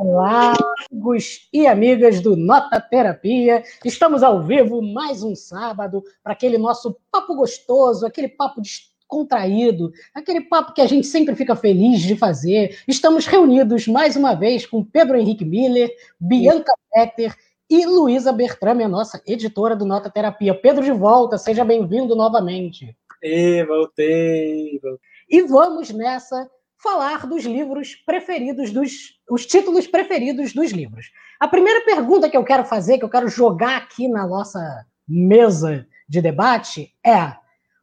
[0.00, 0.54] Olá,
[0.88, 3.64] amigos e amigas do Nota Terapia.
[3.84, 10.42] Estamos ao vivo mais um sábado para aquele nosso papo gostoso, aquele papo descontraído, aquele
[10.42, 12.78] papo que a gente sempre fica feliz de fazer.
[12.86, 17.34] Estamos reunidos mais uma vez com Pedro Henrique Miller, Bianca Petter
[17.68, 20.54] e Luísa Bertrame, a nossa editora do Nota Terapia.
[20.54, 22.96] Pedro de volta, seja bem-vindo novamente.
[23.20, 25.08] E voltei, voltei.
[25.28, 26.48] E vamos nessa
[26.82, 31.06] falar dos livros preferidos, dos os títulos preferidos dos livros.
[31.38, 34.60] A primeira pergunta que eu quero fazer, que eu quero jogar aqui na nossa
[35.06, 37.34] mesa de debate é: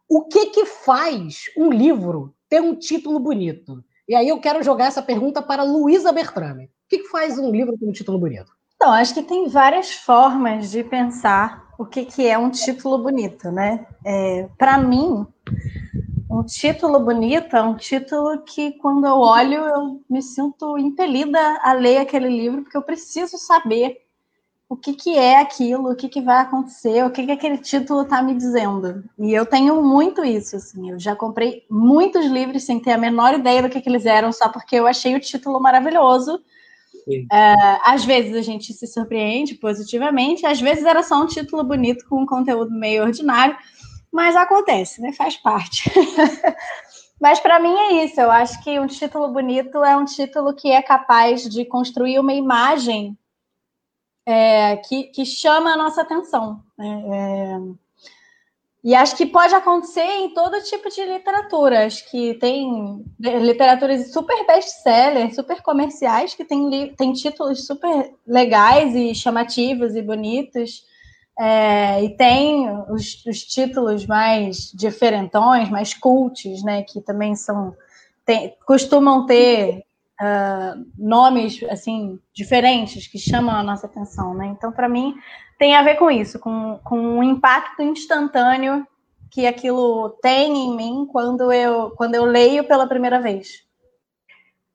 [0.09, 3.83] o que que faz um livro ter um título bonito?
[4.07, 6.65] E aí eu quero jogar essa pergunta para Luísa Bertrame.
[6.65, 8.51] O que, que faz um livro ter um título bonito?
[8.75, 13.51] Então, acho que tem várias formas de pensar o que, que é um título bonito,
[13.51, 13.85] né?
[14.05, 15.25] É, para mim,
[16.39, 21.73] um título bonito é um título que, quando eu olho, eu me sinto impelida a
[21.73, 24.01] ler aquele livro, porque eu preciso saber
[24.67, 28.01] o que, que é aquilo, o que, que vai acontecer, o que, que aquele título
[28.01, 29.03] está me dizendo.
[29.17, 30.91] E eu tenho muito isso, assim.
[30.91, 34.31] Eu já comprei muitos livros sem ter a menor ideia do que, que eles eram,
[34.33, 36.41] só porque eu achei o título maravilhoso.
[37.31, 42.03] É, às vezes a gente se surpreende positivamente, às vezes era só um título bonito
[42.09, 43.55] com um conteúdo meio ordinário.
[44.15, 45.11] Mas acontece, né?
[45.11, 45.91] Faz parte.
[47.19, 48.21] Mas para mim é isso.
[48.21, 52.31] Eu acho que um título bonito é um título que é capaz de construir uma
[52.31, 53.17] imagem
[54.25, 56.63] é, que, que chama a nossa atenção.
[56.77, 57.03] Né?
[57.11, 57.59] É,
[58.85, 61.85] e acho que pode acontecer em todo tipo de literatura.
[61.85, 69.13] Acho que tem literaturas super best-sellers, super comerciais, que tem, tem títulos super legais e
[69.13, 70.85] chamativos e bonitos.
[71.37, 77.75] É, e tem os, os, títulos mais diferentões, mais cultos, né, que também são
[78.25, 79.83] tem, costumam ter
[80.21, 84.47] uh, nomes assim diferentes que chamam a nossa atenção, né?
[84.47, 85.13] Então, para mim,
[85.59, 88.87] tem a ver com isso, com, com um impacto instantâneo
[89.29, 93.65] que aquilo tem em mim quando eu quando eu leio pela primeira vez.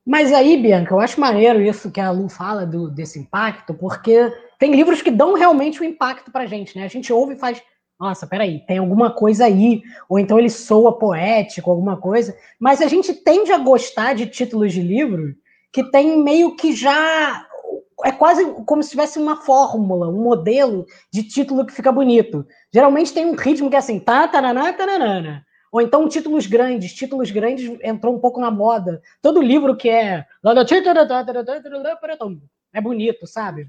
[0.07, 4.33] Mas aí, Bianca, eu acho maneiro isso que a Lu fala do, desse impacto, porque
[4.61, 6.85] tem livros que dão realmente um impacto pra gente, né?
[6.85, 7.63] A gente ouve e faz,
[7.99, 12.87] nossa, peraí, tem alguma coisa aí, ou então ele soa poético, alguma coisa, mas a
[12.87, 15.35] gente tende a gostar de títulos de livro
[15.73, 17.47] que tem meio que já
[18.05, 22.47] é quase como se tivesse uma fórmula, um modelo de título que fica bonito.
[22.73, 25.45] Geralmente tem um ritmo que é assim, tá, taraná, taranana.
[25.73, 29.01] Ou então títulos grandes, títulos grandes entrou um pouco na moda.
[29.23, 30.27] Todo livro que é
[32.73, 33.69] é bonito, sabe?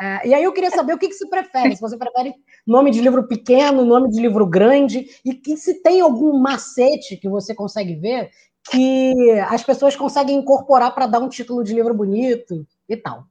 [0.00, 1.76] É, e aí eu queria saber o que, que você prefere.
[1.76, 2.34] Se você prefere
[2.66, 7.28] nome de livro pequeno, nome de livro grande, e que se tem algum macete que
[7.28, 8.30] você consegue ver
[8.70, 9.14] que
[9.48, 13.26] as pessoas conseguem incorporar para dar um título de livro bonito e tal.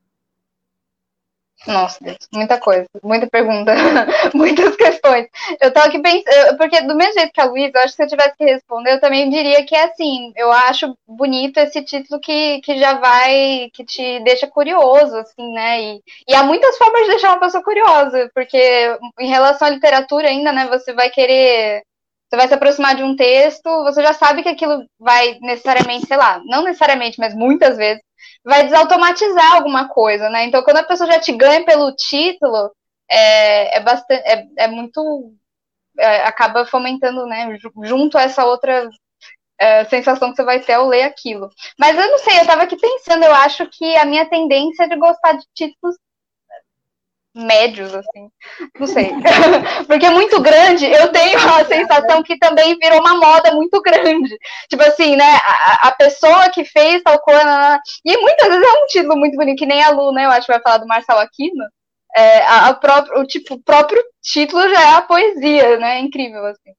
[1.67, 3.71] Nossa, Deus, muita coisa, muita pergunta,
[4.33, 5.27] muitas questões.
[5.61, 8.03] Eu tava aqui pensando, porque do mesmo jeito que a Luísa, eu acho que se
[8.03, 12.19] eu tivesse que responder, eu também diria que é assim, eu acho bonito esse título
[12.19, 15.79] que, que já vai, que te deixa curioso, assim, né?
[15.81, 20.29] E, e há muitas formas de deixar uma pessoa curiosa, porque em relação à literatura
[20.29, 21.83] ainda, né, você vai querer
[22.29, 26.15] você vai se aproximar de um texto, você já sabe que aquilo vai necessariamente, sei
[26.15, 28.01] lá, não necessariamente, mas muitas vezes
[28.43, 30.45] vai desautomatizar alguma coisa, né?
[30.45, 32.71] Então, quando a pessoa já te ganha pelo título,
[33.09, 35.33] é, é bastante, é, é muito,
[35.99, 37.57] é, acaba fomentando, né?
[37.83, 38.89] Junto a essa outra
[39.59, 41.49] é, sensação que você vai ter ao ler aquilo.
[41.79, 44.87] Mas eu não sei, eu estava aqui pensando, eu acho que a minha tendência é
[44.87, 45.95] de gostar de títulos
[47.33, 48.29] médios, assim.
[48.79, 49.11] Não sei.
[49.87, 54.37] Porque é muito grande, eu tenho a sensação que também virou uma moda muito grande.
[54.69, 55.37] Tipo assim, né?
[55.45, 57.79] A, a pessoa que fez tal coisa.
[58.05, 60.25] E muitas vezes é um título muito bonito, que nem a Lu, né?
[60.25, 61.65] Eu acho que vai falar do Marcelo Aquino.
[62.15, 65.97] É, a, a próprio, o tipo, próprio título já é a poesia, né?
[65.97, 66.71] É incrível, assim.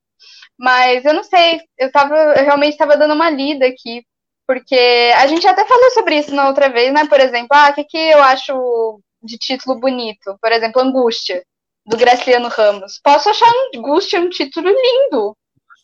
[0.59, 4.05] Mas eu não sei, eu, tava, eu realmente estava dando uma lida aqui,
[4.47, 7.07] porque a gente até falou sobre isso na outra vez, né?
[7.07, 10.36] Por exemplo, ah, o que, que eu acho de título bonito.
[10.41, 11.45] Por exemplo, Angústia,
[11.86, 13.01] do Graciliano Ramos.
[13.03, 15.36] Posso achar Angústia um título lindo.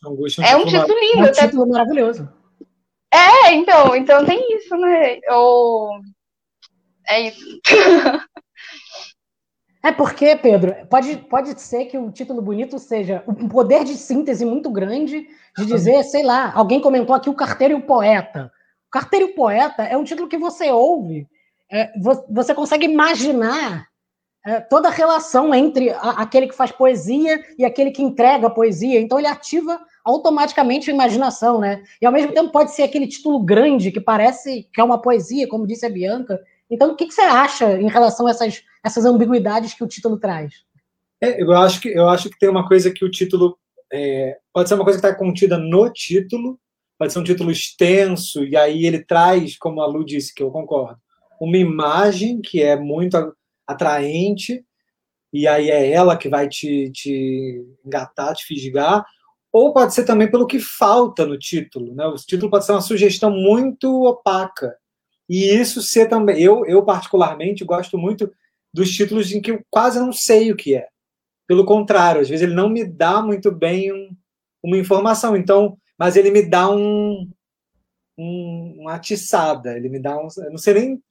[0.05, 1.27] Angústia é um título, título lindo.
[1.27, 2.29] É um título maravilhoso.
[3.11, 5.19] É, então, então tem isso, né?
[5.29, 5.99] Ou...
[7.07, 7.59] É isso.
[9.81, 14.43] É porque, Pedro, pode, pode ser que o título bonito seja um poder de síntese
[14.45, 15.25] muito grande
[15.57, 18.51] de dizer, sei lá, alguém comentou aqui o carteiro e o poeta.
[18.87, 21.29] O carteiro e o poeta é um título que você ouve
[21.71, 21.91] é,
[22.29, 23.87] você consegue imaginar
[24.45, 28.51] é, toda a relação entre a, aquele que faz poesia e aquele que entrega a
[28.51, 28.99] poesia.
[28.99, 31.83] Então ele ativa automaticamente a imaginação, né?
[32.01, 35.47] E ao mesmo tempo pode ser aquele título grande que parece que é uma poesia,
[35.47, 36.39] como disse a Bianca,
[36.71, 40.17] Então, o que, que você acha em relação a essas, essas ambiguidades que o título
[40.17, 40.53] traz?
[41.21, 43.57] É, eu, acho que, eu acho que tem uma coisa que o título.
[43.91, 46.59] É, pode ser uma coisa que está contida no título,
[46.97, 50.51] pode ser um título extenso, e aí ele traz, como a Lu disse, que eu
[50.51, 50.99] concordo,
[51.39, 53.15] uma imagem que é muito
[53.65, 54.65] atraente,
[55.31, 59.05] e aí é ela que vai te, te engatar, te fisgar,
[59.51, 61.93] ou pode ser também pelo que falta no título.
[61.95, 62.05] Né?
[62.05, 64.75] O título pode ser uma sugestão muito opaca.
[65.27, 66.41] E isso ser também.
[66.41, 68.31] Eu, eu, particularmente, gosto muito
[68.73, 70.87] dos títulos em que eu quase não sei o que é.
[71.47, 74.15] Pelo contrário, às vezes ele não me dá muito bem um,
[74.63, 75.35] uma informação.
[75.35, 77.29] Então, mas ele me dá um,
[78.17, 79.75] um, uma atiçada.
[79.75, 80.27] Ele me dá um.
[80.37, 81.03] Eu não sei nem.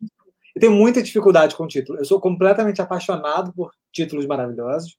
[0.58, 1.99] Eu tenho muita dificuldade com título.
[1.99, 4.99] Eu sou completamente apaixonado por títulos maravilhosos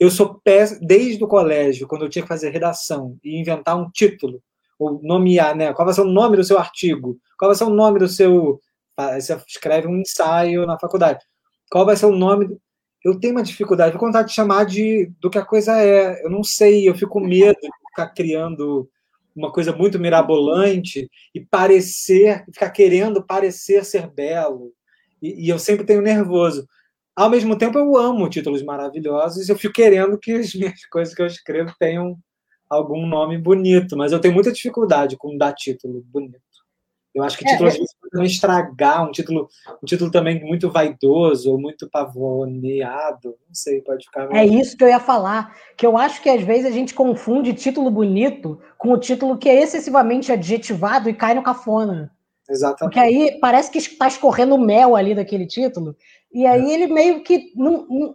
[0.00, 0.40] eu sou
[0.80, 4.42] desde o colégio, quando eu tinha que fazer redação e inventar um título,
[4.78, 5.74] ou nomear, né?
[5.74, 7.18] Qual vai ser o nome do seu artigo?
[7.38, 8.58] Qual vai ser o nome do seu.
[8.96, 11.22] Você escreve um ensaio na faculdade.
[11.70, 12.48] Qual vai ser o nome.
[12.48, 12.60] Do...
[13.04, 16.24] Eu tenho uma dificuldade, vou contar de chamar de do que a coisa é.
[16.24, 18.88] Eu não sei, eu fico com medo de ficar criando
[19.36, 24.72] uma coisa muito mirabolante e parecer, ficar querendo parecer ser belo.
[25.20, 26.66] E, e eu sempre tenho nervoso.
[27.14, 31.14] Ao mesmo tempo, eu amo títulos maravilhosos e eu fico querendo que as minhas coisas
[31.14, 32.16] que eu escrevo tenham
[32.68, 36.40] algum nome bonito, mas eu tenho muita dificuldade com dar título bonito.
[37.12, 39.48] Eu acho que título é, às vezes pode estragar, um título,
[39.82, 44.32] um título também muito vaidoso ou muito pavoneado, não sei, pode ficar.
[44.32, 47.52] É isso que eu ia falar, que eu acho que às vezes a gente confunde
[47.52, 52.12] título bonito com o título que é excessivamente adjetivado e cai no cafona.
[52.50, 52.80] Exatamente.
[52.80, 55.96] Porque aí parece que está escorrendo mel ali daquele título,
[56.32, 58.14] e aí ele meio que não, não,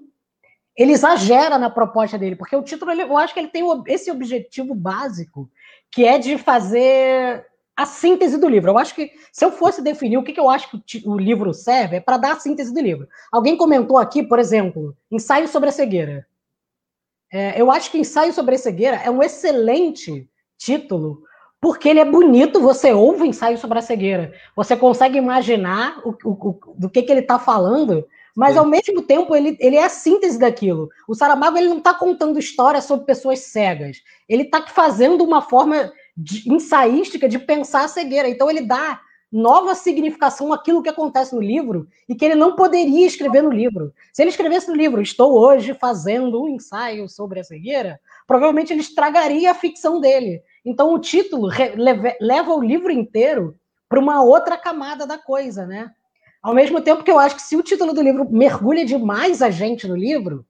[0.76, 4.76] ele exagera na proposta dele, porque o título eu acho que ele tem esse objetivo
[4.76, 5.50] básico,
[5.90, 7.46] que é de fazer
[7.78, 8.72] a síntese do livro.
[8.72, 11.18] Eu acho que se eu fosse definir o que, que eu acho que o, o
[11.18, 13.08] livro serve, é para dar a síntese do livro.
[13.32, 16.28] Alguém comentou aqui, por exemplo, ensaio sobre a cegueira.
[17.32, 21.24] É, eu acho que ensaio sobre a cegueira é um excelente título
[21.66, 26.12] porque ele é bonito, você ouve o ensaio sobre a cegueira, você consegue imaginar o,
[26.24, 28.60] o, o do que, que ele está falando, mas Sim.
[28.60, 30.92] ao mesmo tempo ele, ele é a síntese daquilo.
[31.08, 33.98] O Saramago ele não está contando história sobre pessoas cegas,
[34.30, 39.02] ele está fazendo uma forma de, ensaística de pensar a cegueira, então ele dá
[39.32, 43.92] nova significação àquilo que acontece no livro e que ele não poderia escrever no livro.
[44.14, 48.82] Se ele escrevesse no livro, estou hoje fazendo um ensaio sobre a cegueira, provavelmente ele
[48.82, 50.44] estragaria a ficção dele.
[50.66, 51.50] Então o título
[52.20, 53.56] leva o livro inteiro
[53.88, 55.92] para uma outra camada da coisa, né?
[56.42, 59.50] Ao mesmo tempo que eu acho que se o título do livro mergulha demais a
[59.50, 60.46] gente no livro,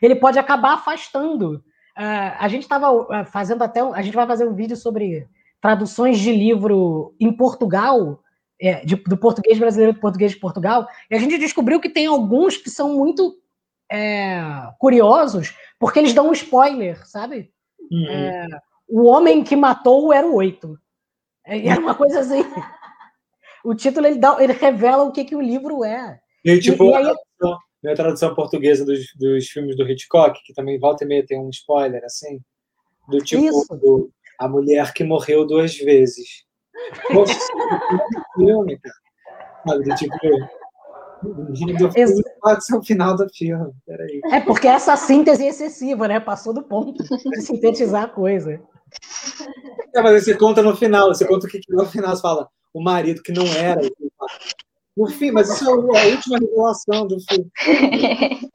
[0.00, 1.62] ele pode acabar afastando.
[1.96, 3.80] Uh, a gente estava ah, fazendo até.
[3.80, 5.26] A gente vai fazer um vídeo sobre
[5.60, 8.22] traduções de livro em Portugal,
[8.60, 12.06] é, de, do português brasileiro para português de Portugal, e a gente descobriu que tem
[12.06, 13.36] alguns que são muito
[13.90, 14.40] é,
[14.78, 17.50] curiosos, porque eles dão um spoiler, sabe?
[17.90, 18.06] Uhum.
[18.08, 18.48] É,
[18.88, 20.78] o homem que matou era o oito.
[21.44, 22.42] É, era uma coisa assim.
[23.64, 26.20] O título ele, dá, ele revela o que, que o livro é.
[26.44, 27.12] E, tipo, e, e aí...
[27.90, 31.50] a, tradução, portuguesa dos, dos filmes do Hitchcock, que também volta e meia tem um
[31.50, 32.40] spoiler, assim,
[33.08, 36.44] do tipo do, a mulher que morreu duas vezes.
[38.36, 38.94] Filme, cara.
[39.66, 40.16] Sabe, do tipo,
[42.40, 43.72] Pode ser o final do filme.
[43.86, 44.20] Peraí.
[44.30, 46.20] É porque essa síntese é excessiva, né?
[46.20, 48.60] Passou do ponto de sintetizar a coisa.
[49.94, 52.82] É, mas você conta no final, você conta o que no final você fala o
[52.82, 53.80] marido que não era.
[54.96, 57.50] No fim, mas isso é a última revelação do filme.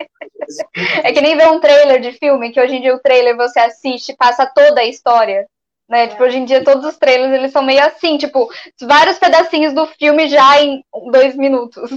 [1.03, 3.57] É que nem ver um trailer de filme, que hoje em dia o trailer você
[3.59, 5.47] assiste, passa toda a história.
[5.87, 6.07] Né?
[6.07, 8.49] Tipo, hoje em dia todos os trailers eles são meio assim, tipo,
[8.81, 11.89] vários pedacinhos do filme já em dois minutos.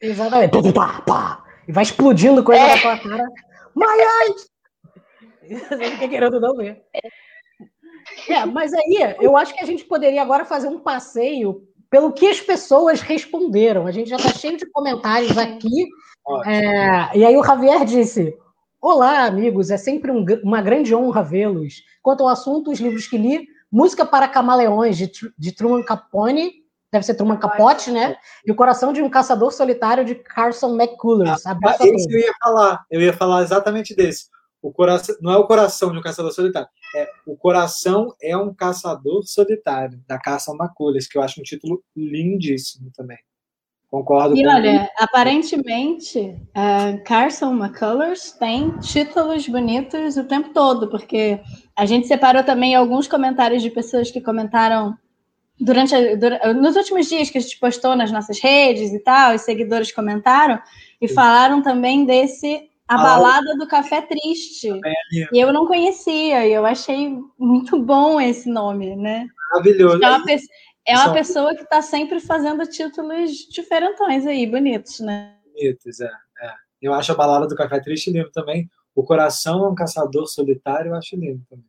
[0.00, 0.56] Exatamente.
[1.68, 2.74] E vai explodindo coisa é.
[2.74, 3.24] na tua cara.
[3.74, 4.50] Mas
[5.68, 6.82] Você fica querendo não ver.
[8.28, 12.26] É, mas aí eu acho que a gente poderia agora fazer um passeio pelo que
[12.26, 13.86] as pessoas responderam.
[13.86, 15.88] A gente já está cheio de comentários aqui.
[16.46, 18.36] É, e aí o Javier disse:
[18.80, 21.82] Olá, amigos, é sempre um, uma grande honra vê-los.
[22.02, 26.52] Quanto ao assunto, os livros que li, Música para Camaleões, de, de Truman Capone,
[26.92, 28.16] deve ser Truman Capote, né?
[28.46, 31.46] E O Coração de um Caçador Solitário, de Carson McCullers.
[31.46, 34.31] Ah, esse eu ia falar, eu ia falar exatamente desse
[34.62, 38.54] o coração não é o coração de um caçador solitário, é o coração é um
[38.54, 43.18] caçador solitário da Carson McCullers, que eu acho um título lindíssimo também.
[43.90, 44.34] Concordo.
[44.34, 51.38] E olha, aparentemente uh, Carson McCullers tem títulos bonitos o tempo todo, porque
[51.76, 54.96] a gente separou também alguns comentários de pessoas que comentaram
[55.60, 59.42] durante a, nos últimos dias que a gente postou nas nossas redes e tal, os
[59.42, 60.58] seguidores comentaram
[60.98, 64.68] e falaram também desse a balada do café triste.
[65.32, 69.26] E eu não conhecia, e eu achei muito bom esse nome, né?
[69.50, 70.02] Maravilhoso.
[70.02, 70.36] É uma, pe
[70.86, 75.36] é uma pessoa que está sempre fazendo títulos diferentões aí, bonitos, né?
[75.44, 76.52] Bonitos, é, é.
[76.80, 78.68] Eu acho a balada do café triste lindo também.
[78.94, 81.66] O coração é um caçador solitário, eu acho lindo também.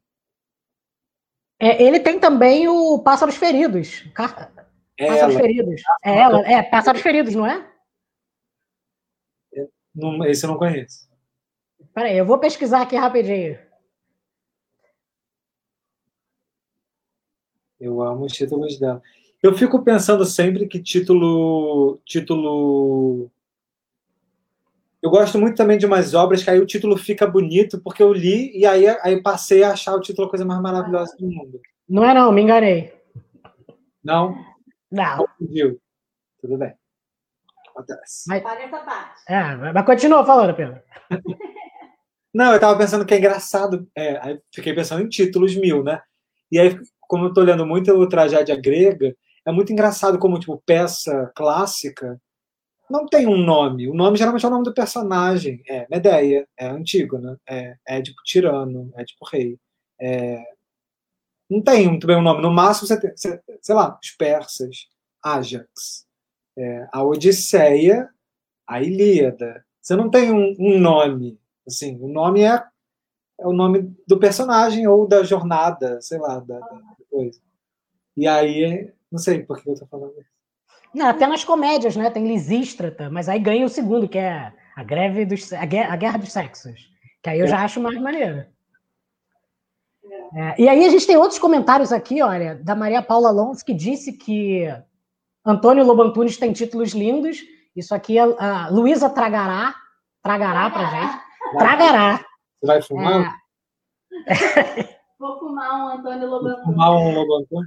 [1.60, 4.02] É, ele tem também o Pássaros Feridos.
[4.14, 4.52] Car...
[4.98, 5.82] Pássaros Feridos.
[6.04, 7.72] É ela, é, Pássaros Feridos, não é?
[9.96, 11.08] Não, esse eu não conheço.
[11.94, 13.58] Peraí, eu vou pesquisar aqui rapidinho.
[17.80, 19.02] Eu amo os títulos dela.
[19.42, 22.00] Eu fico pensando sempre que título.
[22.06, 23.30] título.
[25.02, 28.14] Eu gosto muito também de umas obras que aí o título fica bonito, porque eu
[28.14, 31.60] li e aí, aí passei a achar o título a coisa mais maravilhosa do mundo.
[31.88, 32.94] Não é não, me enganei.
[34.02, 34.34] Não?
[34.90, 35.18] Não.
[35.18, 35.78] Confundiu.
[36.40, 36.74] Tudo bem.
[37.70, 38.30] Acontece.
[38.30, 39.22] Mas, essa parte.
[39.28, 40.82] É, mas continua falando, Pedro.
[42.34, 43.88] Não, eu tava pensando que é engraçado.
[43.96, 46.02] É, fiquei pensando em títulos mil, né?
[46.52, 51.32] E aí, como eu tô lendo muito tragédia grega, é muito engraçado como, tipo, peça
[51.36, 52.20] clássica
[52.94, 53.90] não tem um nome.
[53.90, 55.64] O nome geralmente é o nome do personagem.
[55.68, 57.36] É Medeia, é antigo, né?
[57.50, 59.58] É, é tipo tirano, é tipo rei.
[60.00, 60.44] É...
[61.50, 62.42] Não tem muito bem um nome.
[62.42, 64.88] No máximo você tem, sei lá, os persas,
[65.24, 66.06] Ajax,
[66.58, 68.10] é, a Odisseia,
[68.68, 69.66] a Ilíada.
[69.82, 71.40] Você não tem um, um nome.
[71.68, 72.64] Assim, o nome é,
[73.40, 76.80] é, o nome do personagem ou da jornada, sei lá, da, da
[77.10, 77.40] coisa.
[78.16, 80.34] E aí, não sei por que eu tô falando isso.
[80.94, 82.10] Não, até nas comédias, né?
[82.12, 85.96] Tem Lisístrata, mas aí ganha o segundo, que é a greve dos a guerra, a
[85.96, 86.92] guerra dos sexos.
[87.24, 88.46] Que aí eu já acho mais maneiro.
[90.36, 93.74] É, e aí a gente tem outros comentários aqui, olha, da Maria Paula Alonso, que
[93.74, 94.68] disse que
[95.46, 97.40] Antônio Lobantunes tem títulos lindos.
[97.76, 99.76] Isso aqui a, a Luísa Tragará,
[100.22, 101.24] tragará pra gente.
[101.58, 102.18] Tragará.
[102.60, 103.36] Você vai fumar?
[104.28, 104.94] É...
[105.20, 106.66] Vou fumar um Antônio Lobantunes.
[106.66, 107.64] Vou fumar um.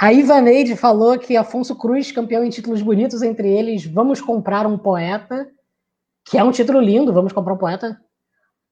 [0.00, 4.76] A Ivaneide falou que Afonso Cruz, campeão em títulos bonitos, entre eles Vamos Comprar um
[4.76, 5.48] Poeta,
[6.24, 8.00] que é um título lindo, Vamos Comprar um Poeta.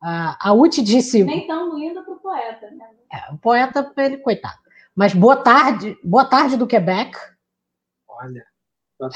[0.01, 1.23] a Uti disse.
[1.23, 2.87] Nem tão lindo para o poeta, né?
[3.13, 4.59] É, o poeta, ele, coitado.
[4.95, 7.17] Mas boa tarde, boa tarde do Quebec.
[8.09, 8.45] Olha.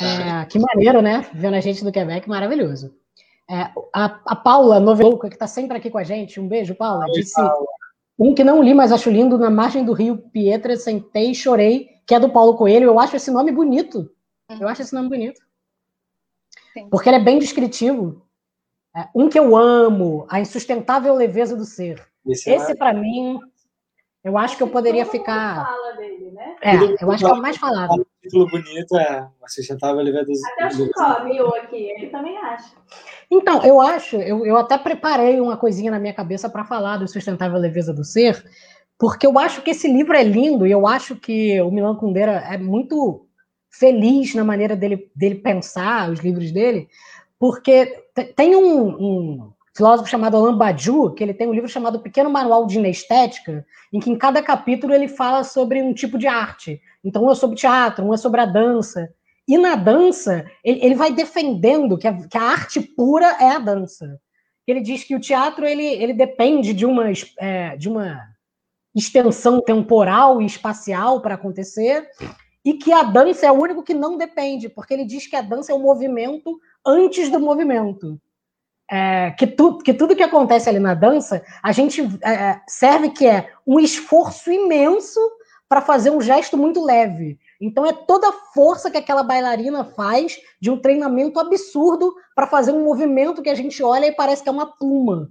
[0.00, 1.28] É, que maneiro, né?
[1.32, 2.96] Vendo a gente do Quebec, maravilhoso.
[3.48, 7.04] É, a, a Paula Novelouca, que está sempre aqui com a gente, um beijo, Paula,
[7.06, 7.34] Oi, disse.
[7.34, 7.66] Paula.
[8.18, 11.90] Um que não li, mas acho lindo, Na Margem do Rio Pietra, sentei e chorei,
[12.06, 12.86] que é do Paulo Coelho.
[12.86, 14.10] Eu acho esse nome bonito.
[14.50, 14.58] Uhum.
[14.60, 15.40] Eu acho esse nome bonito.
[16.72, 16.88] Sim.
[16.88, 18.26] Porque ele é bem descritivo.
[18.96, 22.02] É, um que eu amo, A Insustentável Leveza do Ser.
[22.26, 23.38] Esse, esse é para mim,
[24.24, 25.66] eu acho que eu poderia ficar.
[25.66, 26.56] Fala dele, né?
[26.60, 28.06] É, eu acho que é o mais falado.
[28.26, 29.28] O título bonito é A
[30.24, 30.52] do Ser.
[30.52, 32.74] Até o Chico viu aqui, ele também acha.
[33.30, 37.06] Então, eu acho, eu, eu até preparei uma coisinha na minha cabeça para falar do
[37.06, 38.44] Sustentável Leveza do Ser,
[38.98, 42.44] porque eu acho que esse livro é lindo e eu acho que o Milan Kundera
[42.50, 43.26] é muito
[43.70, 46.88] feliz na maneira dele, dele pensar os livros dele,
[47.38, 48.04] porque
[48.34, 52.66] tem um, um filósofo chamado Alain Badiou, que ele tem um livro chamado Pequeno Manual
[52.66, 56.80] de Inestética, em que em cada capítulo ele fala sobre um tipo de arte.
[57.06, 59.08] Então, um é sobre teatro, um é sobre a dança.
[59.46, 63.60] E na dança, ele, ele vai defendendo que a, que a, arte pura é a
[63.60, 64.20] dança.
[64.66, 67.04] Ele diz que o teatro ele, ele depende de uma,
[67.38, 68.20] é, de uma
[68.92, 72.08] extensão temporal e espacial para acontecer,
[72.64, 75.42] e que a dança é o único que não depende, porque ele diz que a
[75.42, 78.20] dança é o movimento antes do movimento.
[78.90, 83.26] É, que, tu, que tudo que acontece ali na dança, a gente é, serve que
[83.26, 85.20] é um esforço imenso
[85.68, 87.38] para fazer um gesto muito leve.
[87.60, 92.72] Então é toda a força que aquela bailarina faz de um treinamento absurdo para fazer
[92.72, 95.30] um movimento que a gente olha e parece que é uma pluma.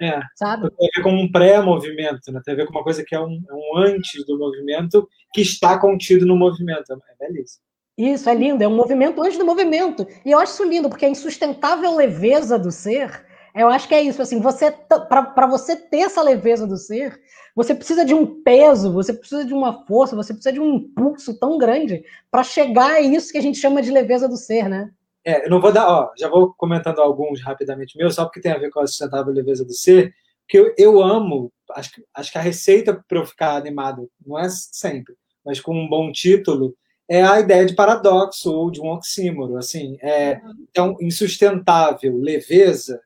[0.00, 0.68] É, sabe?
[0.70, 2.40] Tem a ver com um pré-movimento, né?
[2.44, 5.40] tem a ver com uma coisa que é um, é um, antes do movimento que
[5.40, 6.92] está contido no movimento.
[6.92, 7.62] É belíssimo.
[7.96, 10.06] Isso, é lindo, é um movimento antes do movimento.
[10.24, 13.24] E eu acho isso lindo, porque a insustentável leveza do ser,
[13.54, 17.20] eu acho que é isso, assim, você para você ter essa leveza do ser,
[17.54, 21.38] você precisa de um peso, você precisa de uma força, você precisa de um impulso
[21.38, 24.90] tão grande para chegar a isso que a gente chama de leveza do ser, né?
[25.24, 28.52] É, eu não vou dar, ó, já vou comentando alguns rapidamente meus, só porque tem
[28.52, 30.12] a ver com a sustentável leveza do ser,
[30.46, 34.48] que eu, eu amo, acho, acho que a receita para eu ficar animado, não é
[34.50, 36.76] sempre, mas com um bom título,
[37.08, 43.00] é a ideia de paradoxo ou de um oxímoro, assim, é, então, insustentável, leveza,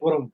[0.00, 0.30] por um,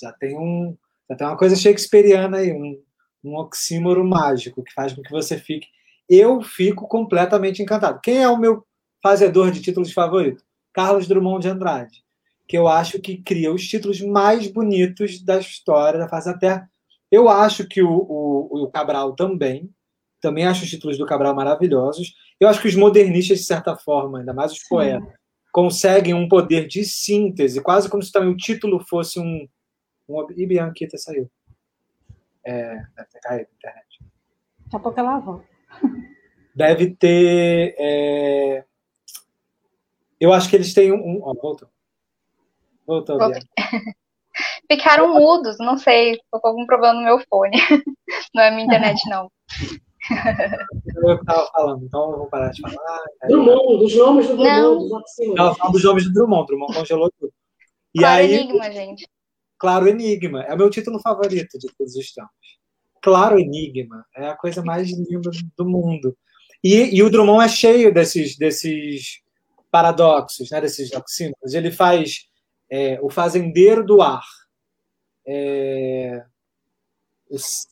[0.00, 0.76] já tem um,
[1.08, 2.80] já tem uma coisa shakespeariana aí, um,
[3.24, 5.66] um oxímoro mágico que faz com que você fique.
[6.08, 8.00] eu fico completamente encantado.
[8.00, 8.64] Quem é o meu
[9.02, 10.44] fazedor de títulos favorito?
[10.72, 12.04] Carlos Drummond de Andrade,
[12.46, 16.70] que eu acho que cria os títulos mais bonitos da história da face da Terra.
[17.10, 19.70] Eu acho que o, o, o Cabral também,
[20.20, 22.14] também acho os títulos do Cabral maravilhosos.
[22.38, 24.68] Eu acho que os modernistas, de certa forma, ainda mais os Sim.
[24.68, 25.14] poetas,
[25.56, 29.48] conseguem um poder de síntese, quase como se também o título fosse um.
[30.06, 30.26] um...
[30.36, 31.30] E Bianquita saiu.
[32.44, 34.04] É, deve ter caído na internet.
[34.58, 35.48] Daqui a pouco ela volta.
[36.54, 37.74] Deve ter.
[37.78, 38.64] É...
[40.20, 41.22] Eu acho que eles têm um.
[41.22, 41.70] Ó, voltou.
[42.86, 43.16] Voltou,
[44.70, 46.16] Ficaram mudos, não sei.
[46.16, 47.56] Ficou com algum problema no meu fone.
[48.34, 49.30] Não é minha internet, não.
[50.96, 53.04] Eu estava falando, então eu vou parar de falar.
[53.28, 54.88] Drummond, dos nomes do Drummond.
[54.88, 55.36] Não.
[55.36, 57.32] Ela fala dos nomes do Drummond, Drummond congelou tudo.
[57.94, 59.08] E claro aí, Enigma, gente.
[59.58, 62.30] Claro Enigma, é o meu título favorito de todos os tempos.
[63.02, 66.16] Claro Enigma, é a coisa mais linda do mundo.
[66.62, 69.20] E, e o Drummond é cheio desses, desses
[69.70, 71.54] paradoxos, né, desses oxímoros.
[71.54, 72.26] Ele faz
[72.70, 74.24] é, o fazendeiro do ar.
[75.26, 76.24] É,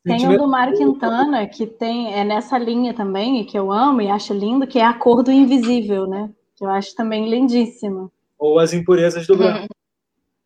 [0.05, 4.03] tem o do Mário Quintana, que tem, é nessa linha também, e que eu amo
[4.03, 6.31] e acho lindo, que é a cor do invisível, né?
[6.57, 8.11] Que eu acho também lindíssima.
[8.39, 9.69] Ou as impurezas do branco.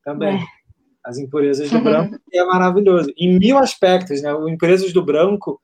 [0.05, 0.37] também.
[0.37, 0.47] É.
[1.05, 3.11] As impurezas do branco é maravilhoso.
[3.17, 4.33] Em mil aspectos, né?
[4.35, 5.61] O Impurezas do Branco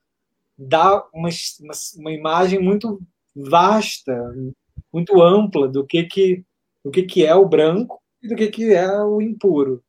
[0.57, 1.29] dá uma,
[1.61, 2.99] uma, uma imagem muito
[3.35, 4.33] vasta,
[4.91, 6.43] muito ampla do que, que,
[6.83, 9.83] do que, que é o branco e do que, que é o impuro.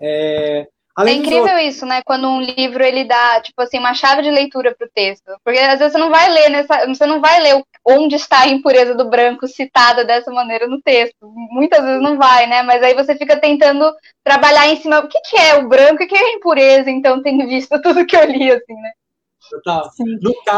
[0.00, 2.02] É, Além é incrível isso, né?
[2.04, 5.32] Quando um livro ele dá, tipo assim, uma chave de leitura para o texto.
[5.42, 8.48] Porque às vezes você não vai ler nessa, você não vai ler onde está a
[8.48, 11.16] impureza do branco citada dessa maneira no texto.
[11.50, 12.62] Muitas vezes não vai, né?
[12.62, 13.90] Mas aí você fica tentando
[14.22, 15.00] trabalhar em cima.
[15.00, 16.04] O que, que é o branco?
[16.04, 16.90] O que é a impureza?
[16.90, 18.90] Então, tendo visto tudo que eu li, assim, né?
[19.50, 19.90] Total.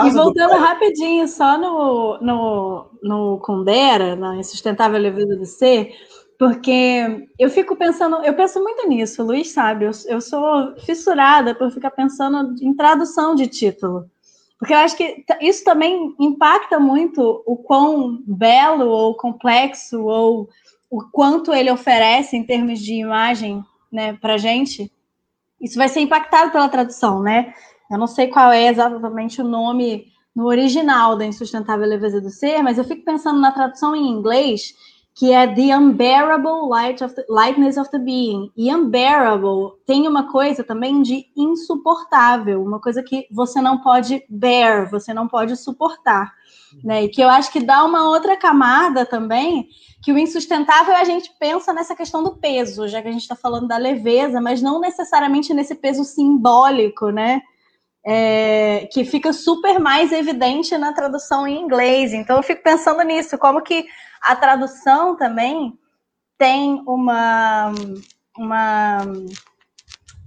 [0.07, 0.59] e voltando do...
[0.59, 5.95] rapidinho, só no, no, no Condera, na Insustentável Leveza do Ser,
[6.39, 11.71] porque eu fico pensando, eu penso muito nisso, Luiz sabe, eu, eu sou fissurada por
[11.71, 14.11] ficar pensando em tradução de título.
[14.59, 20.49] Porque eu acho que isso também impacta muito o quão belo ou complexo ou
[20.91, 24.91] o quanto ele oferece em termos de imagem né, para gente.
[25.61, 27.53] Isso vai ser impactado pela tradução, né?
[27.91, 32.63] Eu não sei qual é exatamente o nome no original da Insustentável Leveza do Ser,
[32.63, 34.75] mas eu fico pensando na tradução em inglês
[35.15, 38.51] que é The Unbearable Light of the, Lightness of the Being.
[38.57, 44.91] E unbearable tem uma coisa também de insuportável, uma coisa que você não pode bear,
[44.91, 46.33] você não pode suportar.
[46.83, 47.05] Né?
[47.05, 49.69] E que eu acho que dá uma outra camada também,
[50.03, 53.37] que o insustentável a gente pensa nessa questão do peso, já que a gente está
[53.37, 57.41] falando da leveza, mas não necessariamente nesse peso simbólico, né?
[58.07, 62.13] É, que fica super mais evidente na tradução em inglês.
[62.13, 63.87] Então eu fico pensando nisso, como que
[64.25, 65.79] a tradução também
[66.39, 67.73] tem uma,
[68.37, 68.99] uma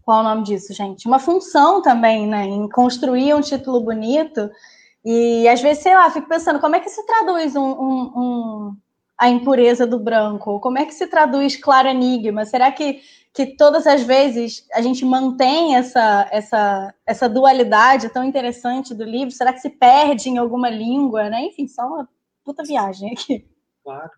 [0.04, 1.08] qual o nome disso, gente?
[1.08, 4.50] Uma função também, né, em construir um título bonito.
[5.04, 8.78] E às vezes, sei lá, fico pensando como é que se traduz um, um, um
[9.18, 10.60] a impureza do branco?
[10.60, 12.46] Como é que se traduz claro enigma?
[12.46, 13.02] Será que,
[13.34, 19.32] que todas as vezes a gente mantém essa, essa, essa dualidade tão interessante do livro?
[19.32, 21.42] Será que se perde em alguma língua, né?
[21.46, 22.08] Enfim, só uma
[22.46, 23.46] puta viagem aqui.
[23.88, 24.12] Claro.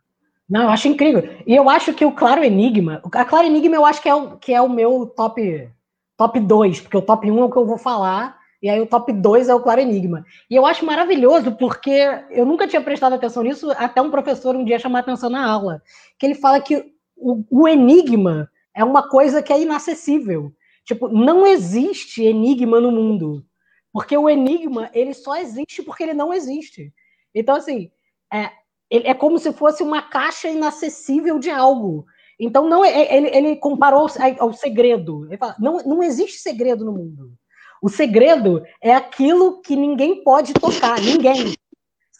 [0.49, 1.29] Não, eu acho incrível.
[1.45, 4.35] E eu acho que o Claro Enigma, a Claro Enigma eu acho que é o,
[4.35, 5.69] que é o meu top
[6.17, 8.87] top 2, porque o top 1 é o que eu vou falar, e aí o
[8.87, 10.25] top 2 é o Claro Enigma.
[10.49, 11.91] E eu acho maravilhoso, porque
[12.31, 15.83] eu nunca tinha prestado atenção nisso, até um professor um dia chamou atenção na aula,
[16.17, 20.51] que ele fala que o, o enigma é uma coisa que é inacessível.
[20.83, 23.45] Tipo, não existe enigma no mundo.
[23.93, 26.91] Porque o enigma, ele só existe porque ele não existe.
[27.35, 27.91] Então, assim,
[28.33, 28.49] é,
[28.89, 32.05] é como se fosse uma caixa inacessível de algo.
[32.39, 34.07] Então, não é, é, ele, ele comparou
[34.39, 35.25] ao segredo.
[35.27, 37.33] Ele fala, não, não existe segredo no mundo.
[37.81, 41.53] O segredo é aquilo que ninguém pode tocar, ninguém.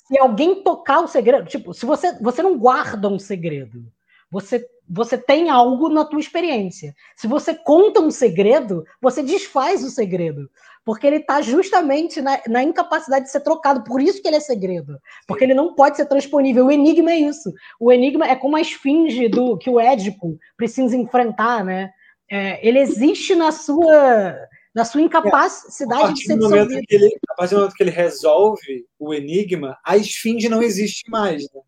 [0.08, 3.86] Se alguém tocar o segredo, tipo, se você, você não guarda um segredo,
[4.32, 6.93] você, você tem algo na tua experiência.
[7.15, 10.49] Se você conta um segredo, você desfaz o segredo
[10.85, 13.83] porque ele está justamente na, na, incapacidade de ser trocado.
[13.83, 16.67] Por isso que ele é segredo, porque ele não pode ser transponível.
[16.67, 17.53] O enigma é isso.
[17.79, 21.91] O enigma é como a esfinge do que o Édipo precisa enfrentar, né?
[22.31, 24.35] É, ele existe na sua
[24.73, 26.81] na sua incapacidade é, de ser dissolvido.
[26.89, 31.43] Ele, a partir do momento que ele resolve o enigma, a esfinge não existe mais.
[31.43, 31.61] Né?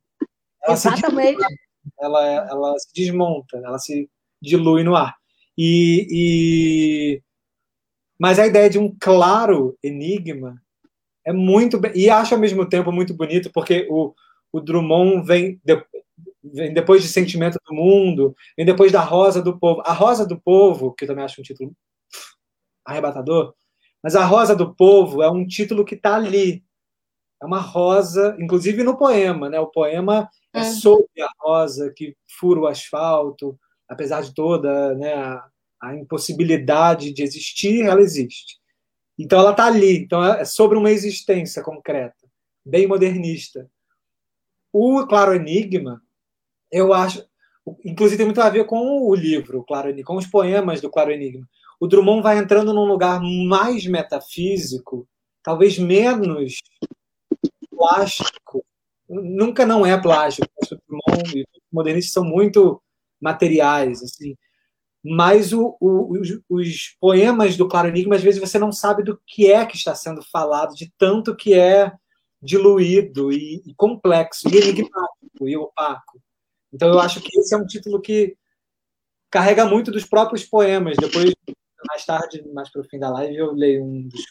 [0.63, 1.43] Ela Exatamente.
[1.43, 4.07] Se ela, ela se desmonta, ela se
[4.41, 5.15] dilui no ar.
[5.57, 7.21] E, e
[8.21, 10.61] mas a ideia de um claro enigma
[11.25, 14.13] É muito e acho ao mesmo tempo muito bonito porque o,
[14.53, 15.83] o Drummond vem, de,
[16.43, 19.81] vem depois de Sentimento do Mundo, vem depois da Rosa do Povo.
[19.83, 21.75] A Rosa do Povo, que eu também acho um título
[22.85, 23.55] arrebatador,
[24.03, 26.63] mas a Rosa do Povo é um título que está ali.
[27.41, 29.59] É uma rosa, inclusive no poema, né?
[29.59, 30.73] O poema é uhum.
[30.75, 33.57] sobre a rosa que fura o asfalto,
[33.89, 35.43] apesar de toda né, a,
[35.81, 38.59] a impossibilidade de existir, ela existe.
[39.17, 39.97] Então ela está ali.
[39.97, 42.27] Então é sobre uma existência concreta,
[42.63, 43.69] bem modernista.
[44.71, 46.01] O Claro Enigma,
[46.71, 47.25] eu acho,
[47.83, 51.11] inclusive tem muito a ver com o livro, Claro Enigma, com os poemas do Claro
[51.11, 51.47] Enigma.
[51.79, 55.07] O Drummond vai entrando num lugar mais metafísico,
[55.41, 56.59] talvez menos
[57.75, 58.63] plástico.
[59.09, 60.47] Nunca não é plástico.
[60.61, 62.81] O Drummond e os modernistas são muito
[63.19, 64.37] materiais, assim.
[65.03, 69.19] Mas o, o, os, os, poemas do Claro Enigma, às vezes você não sabe do
[69.25, 71.91] que é que está sendo falado, de tanto que é
[72.41, 76.21] diluído e, e complexo, e enigmático e opaco.
[76.73, 78.35] Então eu acho que esse é um título que
[79.29, 80.97] carrega muito dos próprios poemas.
[80.97, 81.33] Depois,
[81.87, 84.21] mais tarde, mais para o fim da live, eu leio um dos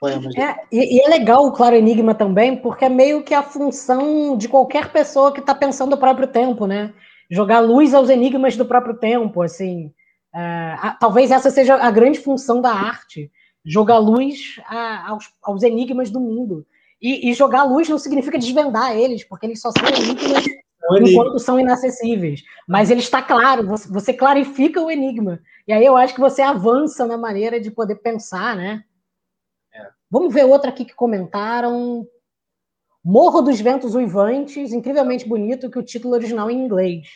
[0.00, 0.34] poemas.
[0.34, 4.36] É, e, e, é legal o Claro Enigma também, porque é meio que a função
[4.36, 6.92] de qualquer pessoa que está pensando o próprio tempo, né?
[7.30, 9.92] Jogar luz aos enigmas do próprio tempo, assim.
[10.34, 13.30] É, talvez essa seja a grande função da arte,
[13.64, 16.66] jogar luz a, aos, aos enigmas do mundo.
[17.00, 20.44] E, e, jogar luz não significa desvendar eles, porque eles só são enigmas
[21.00, 22.42] enquanto são inacessíveis.
[22.66, 25.40] Mas ele está claro, você, você, clarifica o enigma.
[25.66, 28.84] E aí eu acho que você avança na maneira de poder pensar, né?
[29.74, 29.88] É.
[30.10, 32.06] Vamos ver outra aqui que comentaram.
[33.04, 37.06] Morro dos Ventos Uivantes, incrivelmente bonito, que o título original é em inglês.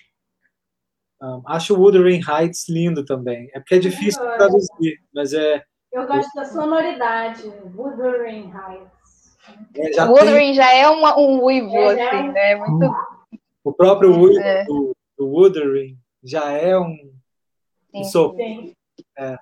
[1.22, 3.50] Um, acho Wuthering Heights lindo também.
[3.54, 5.62] É porque é difícil traduzir, mas é.
[5.92, 7.42] Eu gosto da sonoridade.
[7.76, 9.38] Wuthering Heights.
[9.76, 10.54] É, já Wuthering tem...
[10.54, 12.56] já é uma, um uivo, é, assim, né?
[12.56, 12.94] Muito...
[13.62, 14.64] O próprio uivo é.
[14.64, 16.96] do, do Wuthering já é um,
[17.94, 18.40] um sopro.
[19.18, 19.36] É.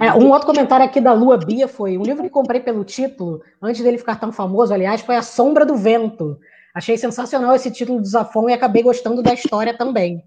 [0.00, 3.42] É, um outro comentário aqui da Lua Bia foi: um livro que comprei pelo título,
[3.60, 6.38] antes dele ficar tão famoso, aliás, foi A Sombra do Vento.
[6.74, 10.24] Achei sensacional esse título do Zafon e acabei gostando da história também.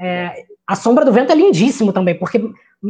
[0.00, 2.40] É, a Sombra do Vento é lindíssimo também, porque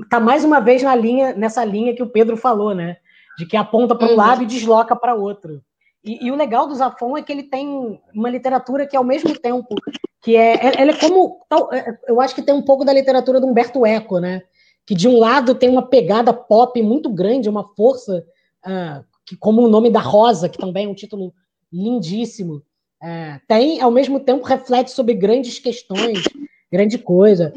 [0.09, 2.97] tá mais uma vez na linha, nessa linha que o Pedro falou, né?
[3.37, 4.17] de que aponta para um uhum.
[4.17, 5.63] lado e desloca para outro.
[6.03, 9.37] E, e, o legal do Zafon é que ele tem uma literatura que, ao mesmo
[9.39, 9.75] tempo,
[10.23, 10.55] que é.
[10.55, 11.41] é ela é como.
[11.73, 14.43] É, eu acho que tem um pouco da literatura do Humberto Eco, né?
[14.87, 18.25] Que de um lado tem uma pegada pop muito grande, uma força,
[18.65, 21.35] uh, que, como o nome da Rosa, que também é um título
[21.73, 22.63] lindíssimo.
[23.07, 26.25] Uh, tem, ao mesmo tempo, reflete sobre grandes questões,
[26.73, 27.53] grande coisa.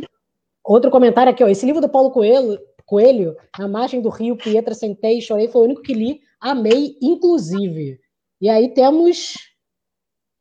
[0.63, 1.47] Outro comentário aqui, ó.
[1.47, 2.59] Esse livro do Paulo Coelho
[2.89, 7.99] Coelho, Na Margem do Rio, Pietra, sentei, chorei, foi o único que li, amei, inclusive.
[8.41, 9.35] E aí temos.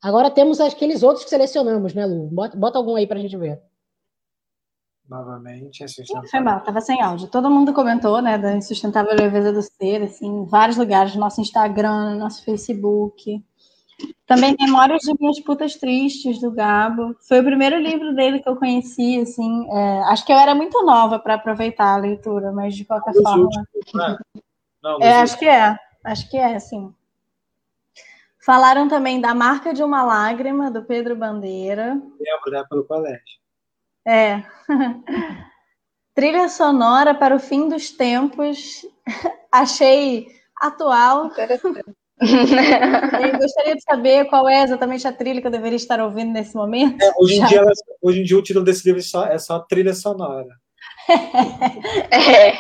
[0.03, 2.29] Agora temos aqueles outros que selecionamos, né, Lu?
[2.29, 3.61] Bota, bota algum aí pra gente ver.
[5.07, 5.85] Novamente,
[6.31, 7.29] Foi mal, tava sem áudio.
[7.29, 11.41] Todo mundo comentou, né, da insustentável leveza do ser, assim, em vários lugares, no nosso
[11.43, 13.45] Instagram, no nosso Facebook.
[14.29, 17.17] Também Memórias de Minhas Putas Tristes, do Gabo.
[17.27, 19.67] Foi o primeiro livro dele que eu conheci, assim.
[19.73, 23.23] É, acho que eu era muito nova para aproveitar a leitura, mas de qualquer Dos
[23.23, 23.45] forma.
[23.45, 24.19] Últimos, né?
[24.83, 25.75] Não, é, acho que é.
[26.05, 26.95] Acho que é, sim.
[28.39, 31.95] Falaram também da Marca de uma Lágrima, do Pedro Bandeira.
[31.95, 32.65] Lembro, né?
[32.69, 33.39] Pelo colégio.
[34.07, 34.43] É.
[36.15, 38.85] Trilha sonora para o fim dos tempos.
[39.51, 41.29] Achei atual.
[41.29, 41.83] Interessante.
[42.21, 46.55] Eu gostaria de saber qual é exatamente a trilha que eu deveria estar ouvindo nesse
[46.55, 47.01] momento.
[47.03, 47.63] É, hoje, em dia,
[48.03, 50.49] hoje, em dia, o título desse livro é só, é só trilha sonora.
[52.11, 52.53] É.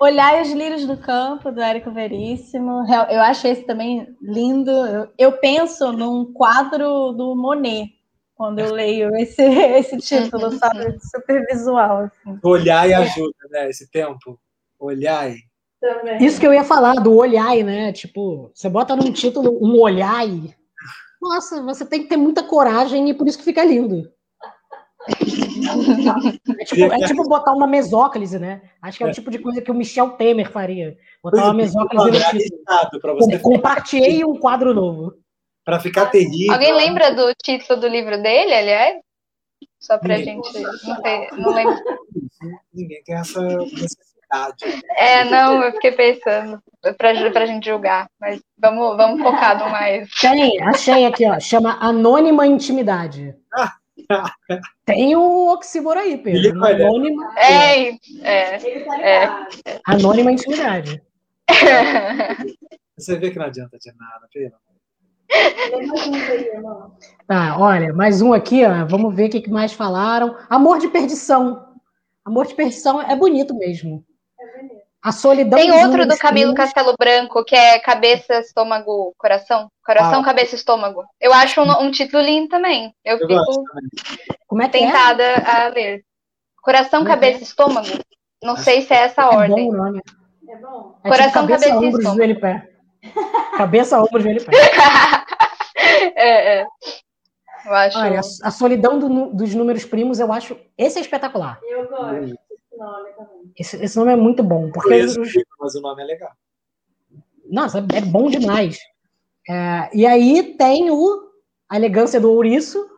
[0.00, 2.84] Olhar os lírios do campo, do Érico Veríssimo.
[3.10, 4.70] Eu acho esse também lindo.
[4.70, 7.90] Eu, eu penso num quadro do Monet,
[8.34, 10.96] quando eu leio esse, esse título, sabe?
[11.00, 12.04] Super visual.
[12.04, 12.38] Assim.
[12.42, 13.68] Olhar e ajuda, né?
[13.68, 14.38] Esse tempo.
[14.78, 15.47] Olhar e
[15.80, 16.24] também.
[16.24, 17.92] Isso que eu ia falar, do olhai, né?
[17.92, 20.54] Tipo, você bota num título um olhai.
[21.20, 24.10] Nossa, você tem que ter muita coragem e por isso que fica lindo.
[25.08, 28.62] É tipo, é tipo botar uma mesóclise, né?
[28.82, 29.12] Acho que é o é.
[29.12, 30.96] tipo de coisa que o Michel Temer faria.
[31.22, 33.40] Botar uma mesóclise no título.
[33.42, 35.14] Compartilhei um quadro novo.
[35.64, 36.52] Para ficar terrível.
[36.52, 38.96] Alguém lembra do título do livro dele, aliás?
[39.78, 40.42] Só pra Ninguém.
[40.42, 40.60] gente.
[40.60, 41.76] Não, sei, não lembro.
[42.72, 43.40] Ninguém tem essa
[44.96, 46.62] é, não, eu fiquei pensando
[46.96, 50.10] pra, pra gente julgar, mas vamos, vamos focar no mais.
[50.20, 53.34] Tem, achei aqui, ó, chama Anônima Intimidade.
[54.84, 56.64] Tem o oxímoro aí, Pedro.
[56.64, 57.34] Anônima.
[57.36, 57.90] É,
[58.22, 58.56] é,
[59.02, 59.28] é.
[59.86, 61.02] Anônima Intimidade.
[62.96, 64.52] Você vê que não adianta de nada, pelo
[67.26, 68.86] Tá, olha, mais um aqui, ó.
[68.86, 70.36] Vamos ver o que mais falaram.
[70.48, 71.68] Amor de perdição.
[72.24, 74.04] Amor de perdição é bonito mesmo.
[75.02, 75.58] A solidão.
[75.58, 79.68] Tem outro do Camilo Castelo Branco, que é cabeça, estômago, coração.
[79.84, 80.24] Coração, ah.
[80.24, 81.04] cabeça, estômago.
[81.20, 82.92] Eu acho um, um, título lindo também.
[83.04, 83.64] Eu, Eu fico
[84.46, 84.86] Como é que é?
[84.86, 85.50] tentada é?
[85.50, 86.04] a ler.
[86.60, 87.42] Coração, Como é cabeça, é?
[87.42, 87.86] estômago.
[88.42, 89.68] Não sei se é essa é ordem.
[89.68, 90.00] Bom o nome.
[90.48, 90.98] É bom.
[91.04, 92.16] É Coração, tipo cabeça, cabeça ombro, estômago.
[92.16, 92.68] joelho pé.
[93.56, 94.52] Cabeça, ombro, joelho pé.
[96.16, 96.66] é, é.
[97.66, 97.98] Eu acho...
[97.98, 100.58] Olha, a, a solidão do, dos números primos, eu acho.
[100.76, 101.60] Esse é espetacular.
[101.62, 103.37] Eu gosto desse nome também.
[103.58, 104.70] Esse, esse nome é muito bom.
[104.70, 105.32] Porque Conheço, os...
[105.58, 106.32] mas o nome é legal.
[107.50, 108.78] Nossa, é bom demais.
[109.48, 111.30] É, e aí tem o
[111.68, 112.88] A Elegância do Ouriço.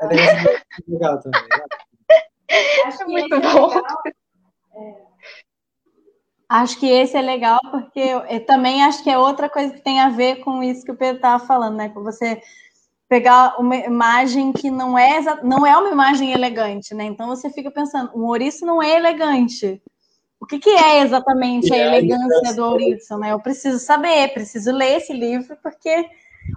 [0.00, 1.40] A elegância do legal também.
[2.86, 3.70] Acho muito bom.
[4.76, 5.10] É.
[6.48, 10.00] Acho que esse é legal porque eu também acho que é outra coisa que tem
[10.00, 11.90] a ver com isso que o Pedro estava falando, né?
[11.90, 12.42] Com você
[13.10, 17.04] pegar uma imagem que não é não é uma imagem elegante, né?
[17.04, 19.82] Então você fica pensando, um ouriço não é elegante.
[20.40, 23.32] O que, que é exatamente a é elegância do ouriço, né?
[23.32, 26.08] Eu preciso saber, preciso ler esse livro porque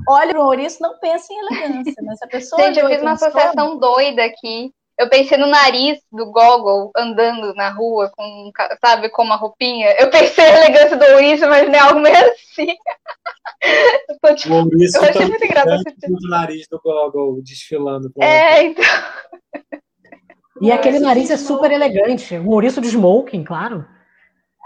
[0.08, 3.80] olha o ouriço não pensa em elegância, mas a pessoa Gente, eu fiz uma associação
[3.80, 9.36] doida aqui eu pensei no nariz do Gogol andando na rua com, sabe, com uma
[9.36, 9.92] roupinha.
[10.00, 12.68] Eu pensei na elegância do Ouriço, mas não é algo meio assim.
[14.22, 15.84] Eu, tipo, o Ouriço eu achei muito engraçado.
[16.10, 18.12] O nariz do Gogol desfilando.
[18.20, 18.84] É, então.
[20.62, 22.36] E aquele nariz é super elegante.
[22.38, 23.86] O Ouriço de smoking, claro.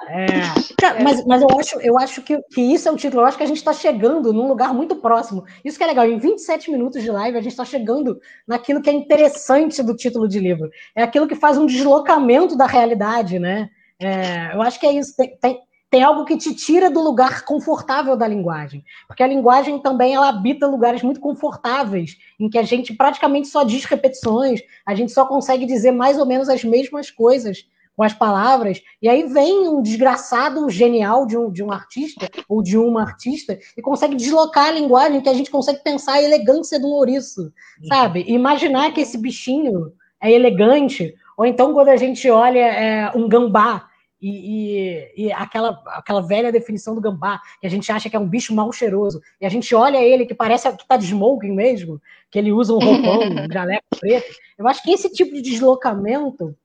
[0.06, 3.24] É, mas, mas eu acho, eu acho que, que isso é um título.
[3.24, 5.44] Eu acho que a gente está chegando num lugar muito próximo.
[5.66, 6.06] Isso que é legal.
[6.06, 10.28] Em 27 minutos de live, a gente está chegando naquilo que é interessante do título
[10.28, 10.70] de livro.
[10.96, 13.70] É aquilo que faz um deslocamento da realidade, né?
[14.00, 15.16] É, eu acho que é isso.
[15.16, 18.84] Tem, tem, tem algo que te tira do lugar confortável da linguagem.
[19.08, 23.64] Porque a linguagem também ela habita lugares muito confortáveis, em que a gente praticamente só
[23.64, 27.66] diz repetições, a gente só consegue dizer mais ou menos as mesmas coisas
[27.98, 32.62] com as palavras, e aí vem um desgraçado genial de um, de um artista ou
[32.62, 36.80] de uma artista e consegue deslocar a linguagem que a gente consegue pensar a elegância
[36.80, 37.52] do ouriço,
[37.88, 38.24] sabe?
[38.28, 43.88] Imaginar que esse bichinho é elegante, ou então quando a gente olha é, um gambá
[44.22, 48.20] e, e, e, aquela, aquela velha definição do gambá, que a gente acha que é
[48.20, 51.52] um bicho mal cheiroso, e a gente olha ele que parece que tá de smoking
[51.52, 54.36] mesmo, que ele usa um roupão, um jaleco preto.
[54.56, 56.56] Eu acho que esse tipo de deslocamento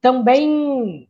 [0.00, 1.08] também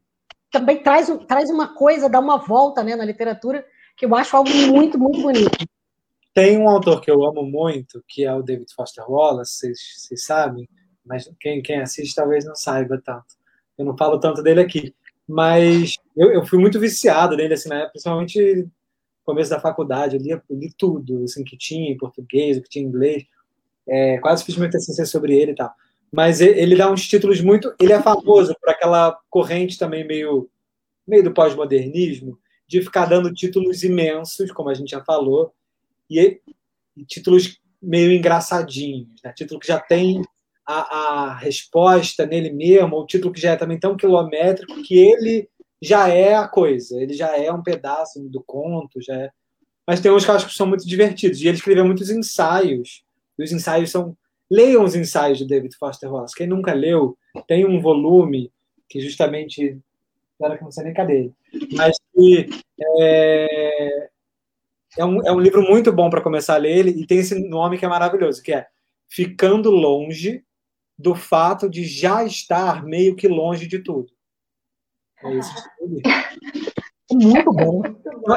[0.51, 3.64] também traz, traz uma coisa, dá uma volta né, na literatura,
[3.96, 5.66] que eu acho algo muito, muito bonito.
[6.35, 10.68] Tem um autor que eu amo muito, que é o David Foster Wallace, vocês, sabem,
[11.05, 13.27] mas quem, quem assiste talvez não saiba tanto.
[13.77, 14.94] Eu não falo tanto dele aqui,
[15.29, 18.70] mas eu, eu fui muito viciado nele, assim, né, principalmente no
[19.24, 22.85] começo da faculdade, eu, eu li tudo assim, que tinha em português, o que tinha
[22.85, 23.24] em inglês,
[23.87, 25.74] é, quase fiz muita ciência sobre ele e tal
[26.12, 27.75] mas ele dá uns títulos muito.
[27.79, 30.49] Ele é famoso por aquela corrente também meio,
[31.07, 35.53] meio do pós-modernismo, de ficar dando títulos imensos, como a gente já falou,
[36.11, 36.40] e,
[36.97, 39.33] e títulos meio engraçadinhos, né?
[39.33, 40.23] título que já tem
[40.66, 45.49] a, a, resposta nele mesmo, ou título que já é também tão quilométrico que ele
[45.81, 49.31] já é a coisa, ele já é um pedaço do conto, já é...
[49.87, 53.05] Mas tem uns que eu acho que são muito divertidos, e ele escreveu muitos ensaios,
[53.38, 54.16] e os ensaios são
[54.50, 56.34] Leiam os ensaios de David Foster Wallace.
[56.34, 58.52] Quem nunca leu, tem um volume
[58.88, 59.78] que justamente.
[60.40, 61.32] Agora que não sei nem cadê
[61.72, 62.48] Mas que
[63.00, 64.08] é,
[64.96, 67.48] é, um, é um livro muito bom para começar a ler ele, e tem esse
[67.48, 68.66] nome que é maravilhoso, que é
[69.08, 70.44] Ficando Longe
[70.98, 74.12] do fato de já estar meio que longe de tudo.
[75.22, 75.54] É isso.
[77.11, 77.83] Muito bom.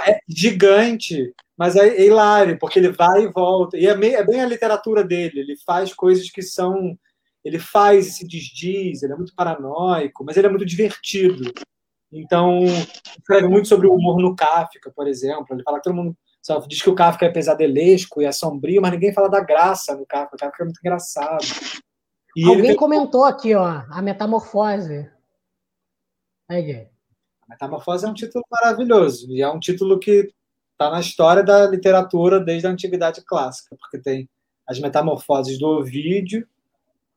[0.08, 1.34] É gigante.
[1.58, 3.78] Mas é, hilário, porque ele vai e volta.
[3.78, 5.42] E é, meio, é bem a literatura dele.
[5.42, 6.98] Ele faz coisas que são.
[7.44, 11.52] Ele faz e se desdiz, ele é muito paranoico, mas ele é muito divertido.
[12.12, 12.64] Então,
[13.18, 15.48] escreve muito sobre o humor no Kafka, por exemplo.
[15.52, 18.82] Ele fala que todo mundo só diz que o Kafka é pesadelesco e é sombrio,
[18.82, 20.36] mas ninguém fala da graça no Kafka.
[20.36, 21.46] O Kafka é muito engraçado.
[22.36, 22.76] E Alguém tem...
[22.76, 25.10] comentou aqui, ó, a metamorfose.
[26.50, 26.88] Aí,
[27.52, 29.32] metamorfose é um título maravilhoso.
[29.32, 30.32] E é um título que
[30.72, 34.28] está na história da literatura desde a antiguidade clássica, porque tem
[34.68, 36.48] as metamorfoses do Ovídio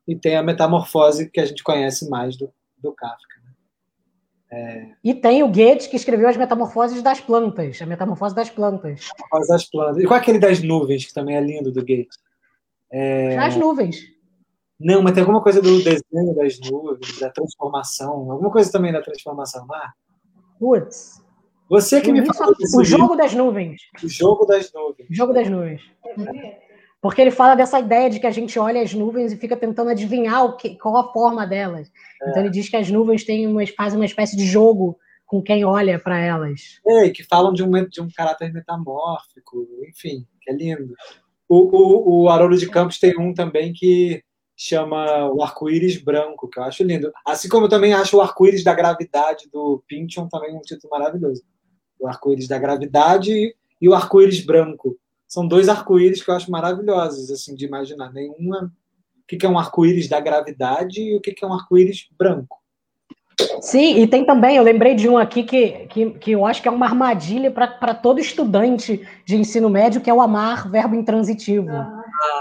[0.07, 3.41] e tem a metamorfose que a gente conhece mais do, do Kafka.
[3.43, 3.53] Né?
[4.51, 4.91] É...
[5.03, 9.09] E tem o Goethe que escreveu as metamorfoses das plantas, a metamorfose das plantas.
[9.09, 10.03] Metamorfose das plantas.
[10.03, 12.19] E qual é aquele das nuvens, que também é lindo do Goethe?
[12.91, 13.39] É...
[13.39, 14.13] As nuvens.
[14.79, 19.01] Não, mas tem alguma coisa do desenho das nuvens, da transformação, alguma coisa também da
[19.01, 19.89] transformação, não é?
[20.59, 21.23] Putz.
[21.69, 23.83] Você que me falou desse o livro, jogo das nuvens.
[24.03, 25.11] O Jogo das Nuvens.
[25.11, 25.81] O jogo das nuvens.
[27.01, 29.91] Porque ele fala dessa ideia de que a gente olha as nuvens e fica tentando
[29.91, 31.91] adivinhar o que, qual a forma delas.
[32.23, 35.65] Então ele diz que as nuvens têm uma, fazem uma espécie de jogo com quem
[35.65, 36.81] olha para elas.
[36.87, 40.95] É, que falam de um, de um caráter metamórfico, enfim, que é lindo.
[41.49, 44.23] O, o, o Haroldo de Campos tem um também que
[44.57, 47.13] chama o arco-íris branco, que eu acho lindo.
[47.27, 51.43] Assim como eu também acho o arco-íris da gravidade do Pynchon também um título maravilhoso.
[51.99, 54.97] O arco-íris da gravidade e o arco-íris branco.
[55.27, 58.13] São dois arco-íris que eu acho maravilhosos, assim, de imaginar.
[58.13, 58.73] Nenhuma...
[59.25, 62.63] O que é um arco-íris da gravidade e o que é um arco-íris branco.
[63.61, 66.69] Sim, e tem também, eu lembrei de um aqui que, que, que eu acho que
[66.69, 71.71] é uma armadilha para todo estudante de ensino médio, que é o amar, verbo intransitivo.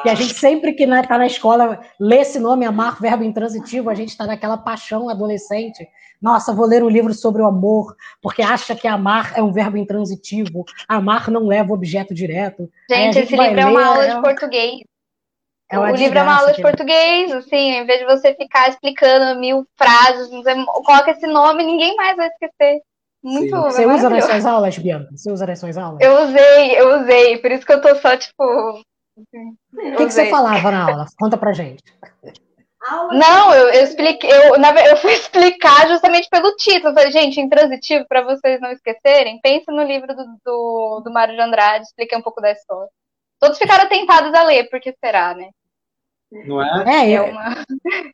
[0.02, 3.24] Que a gente sempre que está na, tá na escola lê esse nome, amar, verbo
[3.24, 5.88] intransitivo, a gente está naquela paixão adolescente.
[6.22, 9.78] Nossa, vou ler um livro sobre o amor, porque acha que amar é um verbo
[9.78, 12.70] intransitivo, amar não leva objeto direto.
[12.90, 14.82] Gente, gente esse livro é uma ler, aula é de português.
[15.70, 19.40] É o livro é uma aula de português, assim, em vez de você ficar explicando
[19.40, 20.30] mil frases,
[20.86, 22.82] coloca esse nome, ninguém mais vai esquecer.
[23.24, 25.10] Muito é Você usa nas suas aulas, Bianca?
[25.16, 26.00] Você usa nas suas aulas?
[26.02, 28.84] Eu usei, eu usei, por isso que eu tô só, tipo.
[29.16, 31.06] O que, que você falava na aula?
[31.20, 31.84] Conta pra gente.
[33.12, 36.90] Não, eu, eu expliquei, eu, eu fui explicar justamente pelo título.
[36.90, 41.36] Eu falei, gente, intransitivo, para vocês não esquecerem, pensa no livro do, do, do Mário
[41.36, 42.90] de Andrade, expliquei um pouco da história.
[43.40, 45.50] Todos ficaram tentados a ler, porque será, né?
[46.46, 46.84] Não é?
[46.88, 47.64] É, É eu- uma.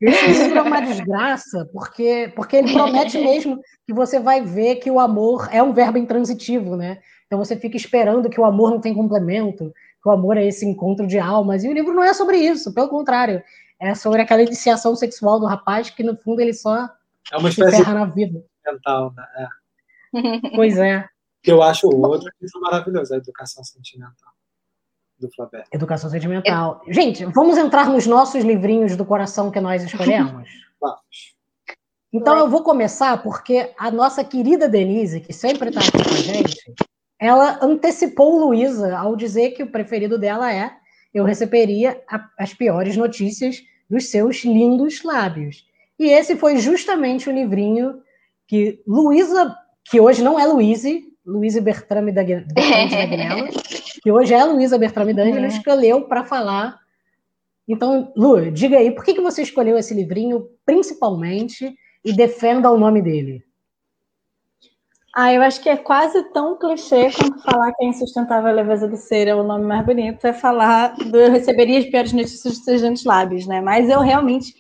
[0.02, 4.92] esse livro é uma desgraça, porque, porque ele promete mesmo que você vai ver que
[4.92, 7.00] o amor é um verbo intransitivo, né?
[7.26, 9.72] Então você fica esperando que o amor não tem complemento,
[10.06, 11.64] o amor é esse encontro de almas.
[11.64, 13.44] E o livro não é sobre isso, pelo contrário.
[13.80, 16.90] É sobre aquela iniciação sexual do rapaz que, no fundo, ele só
[17.32, 18.44] É uma se espécie de ferra na vida.
[18.66, 19.24] mental, né?
[19.38, 19.48] É.
[20.56, 21.08] Pois é.
[21.44, 24.32] Eu acho o outro livro maravilhoso, a Educação Sentimental,
[25.20, 25.66] do Flaubert.
[25.72, 26.82] Educação sentimental.
[26.90, 30.50] Gente, vamos entrar nos nossos livrinhos do coração que nós escolhemos?
[30.82, 31.36] Vamos.
[32.12, 36.18] Então eu vou começar porque a nossa querida Denise, que sempre está aqui com a
[36.18, 36.74] gente,
[37.20, 40.72] ela antecipou Luísa ao dizer que o preferido dela é
[41.14, 45.66] Eu Receberia a- as Piores Notícias dos Seus Lindos Lábios.
[45.98, 48.02] E esse foi justamente o livrinho
[48.48, 52.24] que Luísa, que hoje não é Luíse, Luíse Bertrame da,
[52.56, 53.60] Bertrame da
[54.02, 56.80] que hoje é Luísa Bertrame D'Angelo, escolheu para falar.
[57.68, 62.78] Então, Lu, diga aí, por que, que você escolheu esse livrinho, principalmente, e defenda o
[62.78, 63.44] nome dele?
[65.14, 68.96] Ah, eu acho que é quase tão clichê quanto falar que a insustentável leveza do
[68.96, 72.64] ser é o nome mais bonito, é falar do eu receberia as piores notícias dos
[72.64, 73.60] seus grandes lábios, né?
[73.60, 74.54] Mas eu realmente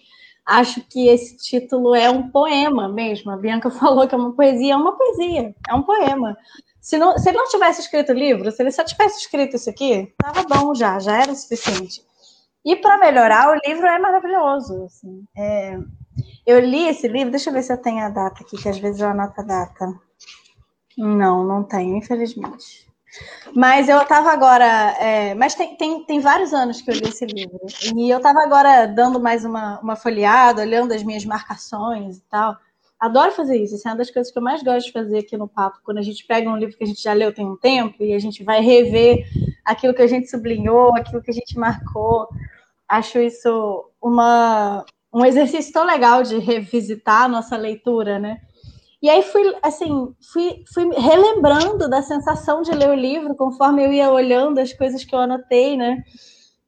[0.45, 3.31] acho que esse título é um poema mesmo.
[3.31, 6.35] A Bianca falou que é uma poesia, é uma poesia, é um poema.
[6.81, 9.69] Se, não, se ele não tivesse escrito o livro, se ele só tivesse escrito isso
[9.69, 12.01] aqui, tava bom já, já era o suficiente.
[12.65, 14.85] E para melhorar, o livro é maravilhoso.
[14.85, 15.23] assim.
[15.37, 15.77] É,
[16.45, 18.79] eu li esse livro, deixa eu ver se eu tenho a data aqui, que às
[18.79, 20.08] vezes eu anoto a data.
[20.99, 22.85] Não, não tenho, infelizmente.
[23.55, 24.65] Mas eu estava agora.
[24.99, 27.59] é, mas tem, tem, tem vários anos que eu li esse livro.
[27.95, 32.57] E eu estava agora dando mais uma, uma folheada, olhando as minhas marcações e tal.
[32.99, 33.75] Adoro fazer isso.
[33.75, 35.79] Isso é uma das coisas que eu mais gosto de fazer aqui no Papo.
[35.85, 38.13] Quando a gente pega um livro que a gente já leu tem um tempo e
[38.13, 39.25] a gente vai rever
[39.63, 42.27] aquilo que a gente sublinhou, aquilo que a gente marcou.
[42.87, 48.41] Acho isso uma, um exercício tão legal de revisitar a nossa leitura, né?
[49.01, 53.93] E aí fui, assim, fui, fui relembrando da sensação de ler o livro conforme eu
[53.93, 56.03] ia olhando as coisas que eu anotei, né?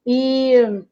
[0.05, 0.83] E,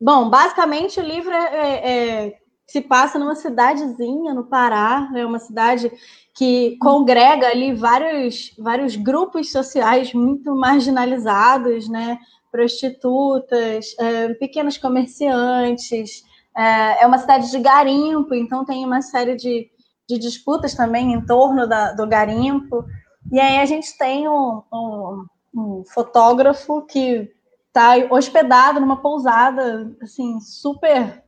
[0.00, 5.40] bom, basicamente o livro é, é- é- se passa numa cidadezinha no Pará, é uma
[5.40, 5.90] cidade
[6.36, 12.16] que congrega ali vários, vários grupos sociais muito marginalizados, né?
[12.52, 16.22] Prostitutas, é, pequenos comerciantes,
[16.56, 19.68] é, é uma cidade de garimpo, então tem uma série de,
[20.14, 22.84] de disputas também em torno da- do garimpo.
[23.30, 27.30] E aí a gente tem um, um- um fotógrafo que
[27.68, 31.22] está hospedado numa pousada assim super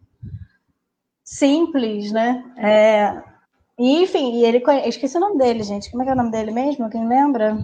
[1.24, 2.44] simples, né?
[2.56, 3.22] É,
[3.78, 4.88] enfim, e ele conhe...
[4.88, 5.90] esqueci o nome dele, gente.
[5.90, 6.90] Como é que é o nome dele mesmo?
[6.90, 7.56] Quem lembra?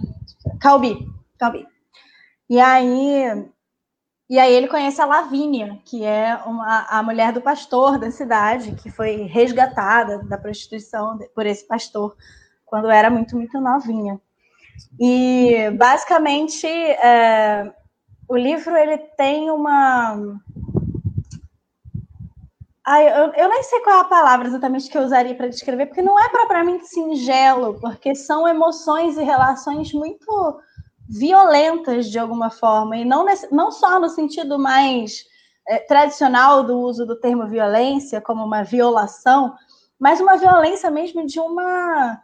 [0.61, 0.97] Calbi.
[1.37, 1.67] Calbi.
[2.49, 3.45] E aí
[4.29, 8.75] e aí ele conhece a Lavínia, que é uma, a mulher do pastor da cidade,
[8.75, 12.15] que foi resgatada da prostituição por esse pastor
[12.63, 14.21] quando era muito, muito novinha.
[14.99, 17.73] E basicamente é,
[18.27, 20.15] o livro ele tem uma
[22.85, 25.85] Ai, eu, eu nem sei qual é a palavra exatamente que eu usaria para descrever,
[25.85, 30.59] porque não é propriamente singelo, porque são emoções e relações muito
[31.09, 35.25] violentas de alguma forma, e não, nesse, não só no sentido mais
[35.67, 39.55] é, tradicional do uso do termo violência, como uma violação,
[39.99, 42.21] mas uma violência mesmo de uma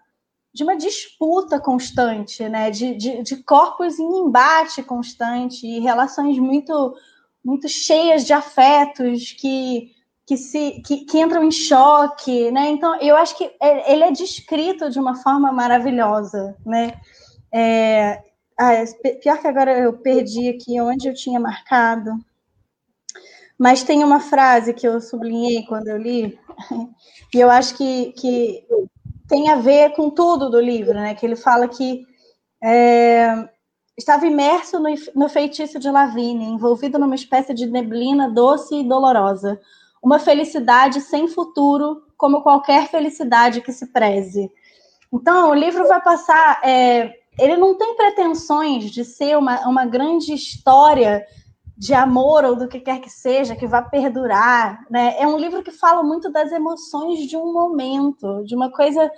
[0.53, 2.71] de uma disputa constante, né?
[2.71, 6.95] de, de, de corpos em embate constante e relações muito
[7.43, 9.91] muito cheias de afetos que
[10.25, 12.69] que se que, que, entram em choque, né?
[12.69, 16.93] Então eu acho que é, ele é descrito de uma forma maravilhosa, né?
[17.53, 18.23] É,
[18.57, 18.85] ah, é,
[19.15, 22.11] pior que agora eu perdi aqui onde eu tinha marcado,
[23.57, 26.37] mas tem uma frase que eu sublinhei quando eu li
[27.33, 28.65] e eu acho que, que
[29.27, 31.15] tem a ver com tudo do livro, né?
[31.15, 32.05] Que ele fala que
[32.63, 33.47] é,
[33.97, 39.59] estava imerso no, no feitiço de Lavigne, envolvido numa espécie de neblina doce e dolorosa
[40.05, 44.51] uma felicidade sem futuro, como qualquer felicidade que se preze.
[45.11, 46.61] Então, o livro vai passar.
[46.63, 51.25] É, ele não tem pretensões de ser uma, uma grande história
[51.77, 54.85] de amor ou do que quer que seja, que vá perdurar.
[54.89, 55.15] Né?
[55.19, 59.11] É um livro que fala muito das emoções de um momento, de uma coisa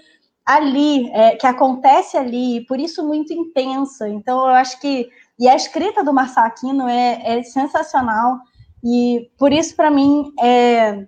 [0.45, 4.07] ali, é, que acontece ali, e por isso muito intensa.
[4.07, 5.09] Então, eu acho que.
[5.37, 8.39] E a escrita do Marçal Aquino é, é sensacional.
[8.83, 11.05] E por isso, para mim, é,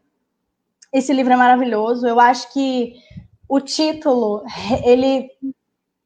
[0.93, 2.05] esse livro é maravilhoso.
[2.05, 2.93] Eu acho que
[3.47, 4.43] o título,
[4.85, 5.29] ele,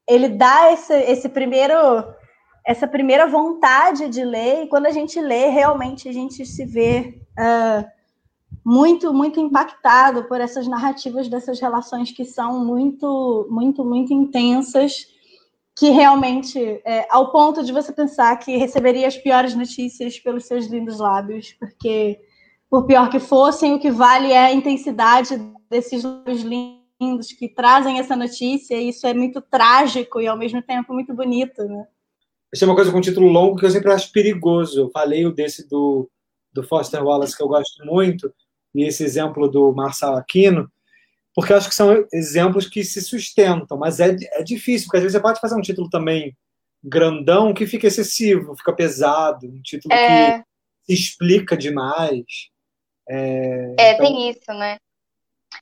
[0.07, 1.75] ele dá esse, esse primeiro,
[2.65, 7.21] essa primeira vontade de ler, e quando a gente lê, realmente a gente se vê
[7.37, 7.85] uh,
[8.63, 15.07] muito, muito impactado por essas narrativas dessas relações que são muito, muito, muito intensas
[15.75, 20.67] que realmente, é, ao ponto de você pensar que receberia as piores notícias pelos seus
[20.67, 22.19] lindos lábios, porque,
[22.69, 25.35] por pior que fossem, o que vale é a intensidade
[25.69, 26.82] desses lábios lindos
[27.37, 31.63] que trazem essa notícia, e isso é muito trágico e, ao mesmo tempo, muito bonito,
[31.63, 31.85] né?
[32.53, 34.81] Essa é uma coisa com um título longo que eu sempre acho perigoso.
[34.81, 36.09] Eu falei o desse do,
[36.53, 38.31] do Foster Wallace, que eu gosto muito,
[38.75, 40.71] e esse exemplo do Marçal Aquino,
[41.35, 45.03] porque eu acho que são exemplos que se sustentam, mas é, é difícil, porque às
[45.03, 46.37] vezes você pode fazer um título também
[46.83, 50.39] grandão que fica excessivo, fica pesado, um título é...
[50.39, 50.45] que
[50.85, 52.23] se explica demais.
[53.09, 54.05] É, é então...
[54.05, 54.77] tem isso, né?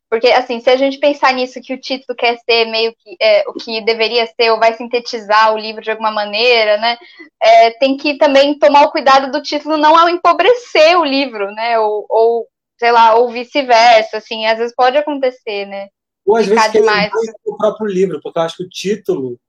[0.10, 3.44] Porque, assim, se a gente pensar nisso, que o título quer ser meio que é,
[3.48, 6.98] o que deveria ser, ou vai sintetizar o livro de alguma maneira, né?
[7.42, 11.80] É, tem que também tomar o cuidado do título não ao empobrecer o livro, né?
[11.80, 12.48] Ou, ou
[12.80, 15.88] sei lá, ou vice-versa, assim, às vezes pode acontecer, né?
[16.26, 17.12] Ou às Ficar vezes demais.
[17.46, 19.40] o próprio livro, porque eu acho que o título.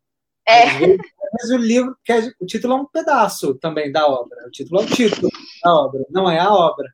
[0.47, 0.65] É.
[0.65, 0.99] Às vezes,
[1.33, 4.47] vezes o livro, quer, o título é um pedaço também da obra.
[4.47, 5.29] O título é o título
[5.63, 6.89] da obra, não é a obra.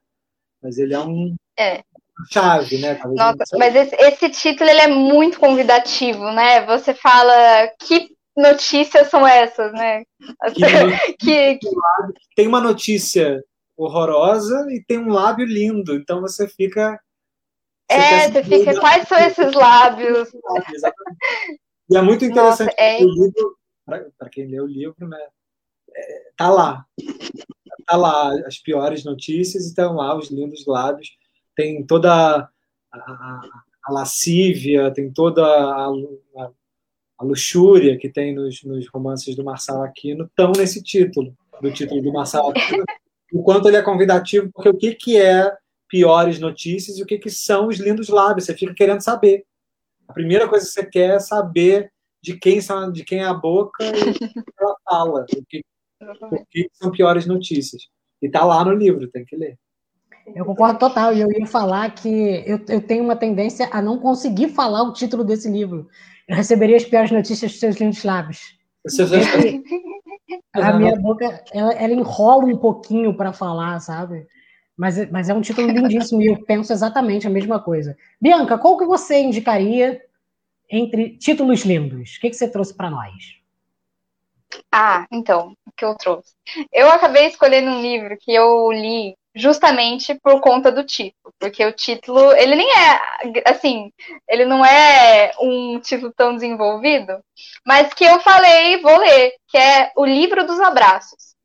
[0.63, 1.35] Mas ele é um.
[1.59, 1.83] É.
[2.31, 2.99] Chave, né?
[3.05, 6.65] Nossa, mas esse, esse título ele é muito convidativo, né?
[6.67, 7.33] Você fala
[7.81, 10.03] que notícias são essas, né?
[10.55, 10.59] Que,
[11.19, 11.59] que...
[12.35, 13.43] Tem uma notícia
[13.77, 15.95] horrorosa e tem um lábio lindo.
[15.95, 17.01] Então você fica.
[17.91, 18.81] Você é, você fica.
[18.81, 20.29] Quais são esses lábios?
[21.91, 23.03] E é muito interessante Nossa, é...
[23.03, 23.57] o livro,
[24.19, 25.19] para quem lê o livro, né?
[25.97, 26.85] É, tá lá.
[27.87, 31.09] Tá lá as piores notícias e estão lá os lindos lábios.
[31.59, 32.49] Tem toda a,
[32.93, 33.41] a,
[33.87, 36.51] a lascívia, tem toda a, a,
[37.19, 42.01] a luxúria que tem nos, nos romances do Marçal Aquino, estão nesse título, do título
[42.01, 42.85] do Marçal Aquino
[43.35, 45.53] o quanto ele é convidativo, porque o que, que é
[45.89, 48.47] piores notícias e o que, que são os lindos lábios.
[48.47, 49.45] Você fica querendo saber.
[50.07, 51.93] A primeira coisa que você quer é saber
[52.23, 52.61] de quem,
[52.93, 55.27] de quem é a boca e o que ela fala.
[55.37, 55.65] O que,
[56.01, 57.89] o que são piores notícias.
[58.23, 59.59] E está lá no livro, tem que ler.
[60.35, 61.13] Eu concordo total.
[61.15, 62.09] E eu ia falar que
[62.47, 65.89] eu, eu tenho uma tendência a não conseguir falar o título desse livro.
[66.27, 68.59] Eu receberia as piores notícias dos seus lindos lábios.
[68.85, 69.17] Você já...
[70.53, 74.27] A minha boca, ela, ela enrola um pouquinho para falar, sabe?
[74.77, 77.97] Mas, mas é um título lindíssimo e eu penso exatamente a mesma coisa.
[78.21, 80.01] Bianca, qual que você indicaria
[80.71, 82.17] entre títulos lindos?
[82.17, 83.39] O que, que você trouxe para nós?
[84.71, 86.33] Ah, então, o que eu trouxe?
[86.73, 91.73] Eu acabei escolhendo um livro que eu li justamente por conta do título, porque o
[91.73, 93.01] título, ele nem é,
[93.47, 93.93] assim,
[94.29, 97.19] ele não é um título tão desenvolvido,
[97.65, 101.37] mas que eu falei, vou ler, que é O Livro dos Abraços.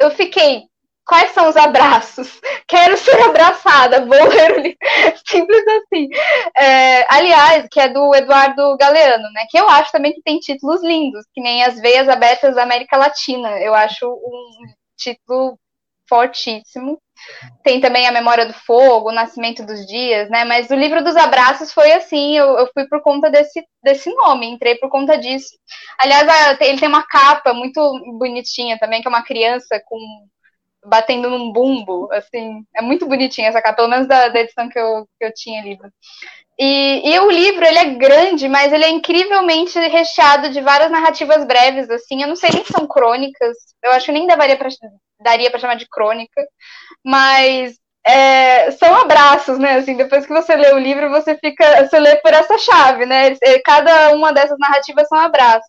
[0.00, 0.64] Eu fiquei,
[1.06, 2.40] quais são os abraços?
[2.68, 4.78] Quero ser abraçada, vou ler o livro.
[5.26, 6.08] Simples assim.
[6.56, 9.46] É, aliás, que é do Eduardo Galeano, né?
[9.48, 12.96] Que eu acho também que tem títulos lindos, que nem As Veias Abertas da América
[12.96, 13.58] Latina.
[13.60, 14.66] Eu acho um
[14.96, 15.58] título
[16.08, 17.00] fortíssimo.
[17.62, 20.44] Tem também a Memória do Fogo, o Nascimento dos Dias, né?
[20.44, 24.46] Mas o livro dos abraços foi assim, eu, eu fui por conta desse, desse nome,
[24.46, 25.56] entrei por conta disso.
[25.98, 27.80] Aliás, a, ele tem uma capa muito
[28.18, 29.98] bonitinha também, que é uma criança com
[30.88, 34.78] batendo num bumbo, assim, é muito bonitinha essa capa, pelo menos da, da edição que
[34.78, 35.82] eu, que eu tinha lido.
[36.58, 41.44] E, e, o livro, ele é grande, mas ele é incrivelmente recheado de várias narrativas
[41.44, 44.68] breves, assim, eu não sei nem se são crônicas, eu acho que nem daria pra,
[45.20, 46.42] daria para chamar de crônica,
[47.04, 47.76] mas
[48.06, 52.16] é, são abraços, né, assim, depois que você lê o livro, você fica, você lê
[52.16, 55.68] por essa chave, né, cada uma dessas narrativas são abraços,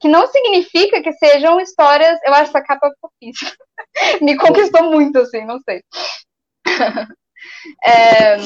[0.00, 3.52] que não significa que sejam histórias, eu acho essa capa fofíssima,
[4.20, 5.80] me conquistou muito, assim, não sei.
[7.84, 8.36] É,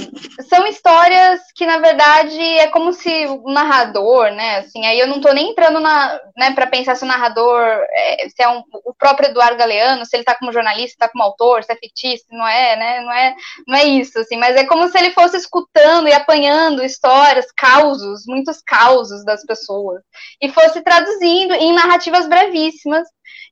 [0.48, 4.58] são histórias que, na verdade, é como se o narrador, né?
[4.58, 8.28] Assim, aí eu não estou nem entrando na, né, para pensar se o narrador, é,
[8.28, 11.62] se é um, o próprio Eduardo Galeano, se ele está como jornalista, está como autor,
[11.64, 13.00] se é fictício, não é, né?
[13.00, 13.34] Não é,
[13.66, 18.24] não é isso, assim, mas é como se ele fosse escutando e apanhando histórias, causos,
[18.26, 20.02] muitos causos das pessoas,
[20.40, 23.06] e fosse traduzindo em narrativas brevíssimas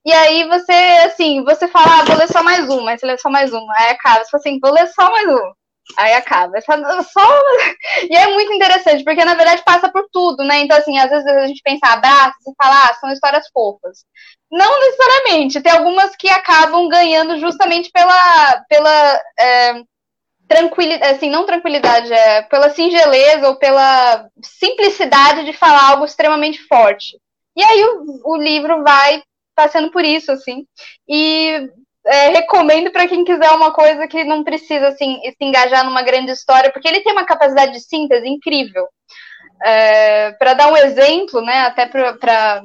[0.05, 0.73] e aí você,
[1.05, 3.75] assim, você fala, ah, vou ler só mais uma, aí você lê só mais uma,
[3.79, 5.55] aí acaba, você fala assim, vou ler só mais uma.
[5.97, 6.61] Aí acaba.
[6.61, 6.73] Só,
[7.03, 7.21] só...
[8.09, 10.61] E é muito interessante, porque na verdade passa por tudo, né?
[10.61, 14.05] Então, assim, às vezes a gente pensa abraços e fala, ah, são histórias fofas.
[14.51, 19.83] Não necessariamente, tem algumas que acabam ganhando justamente pela, pela é,
[20.49, 27.17] tranquilidade, assim, não tranquilidade, é pela singeleza ou pela simplicidade de falar algo extremamente forte.
[27.57, 29.23] E aí o, o livro vai
[29.61, 30.67] passando por isso, assim.
[31.09, 31.69] E
[32.07, 36.33] é, recomendo para quem quiser uma coisa que não precisa assim, se engajar numa grande
[36.33, 38.87] história, porque ele tem uma capacidade de síntese incrível.
[39.63, 42.63] É, para dar um exemplo, né, até para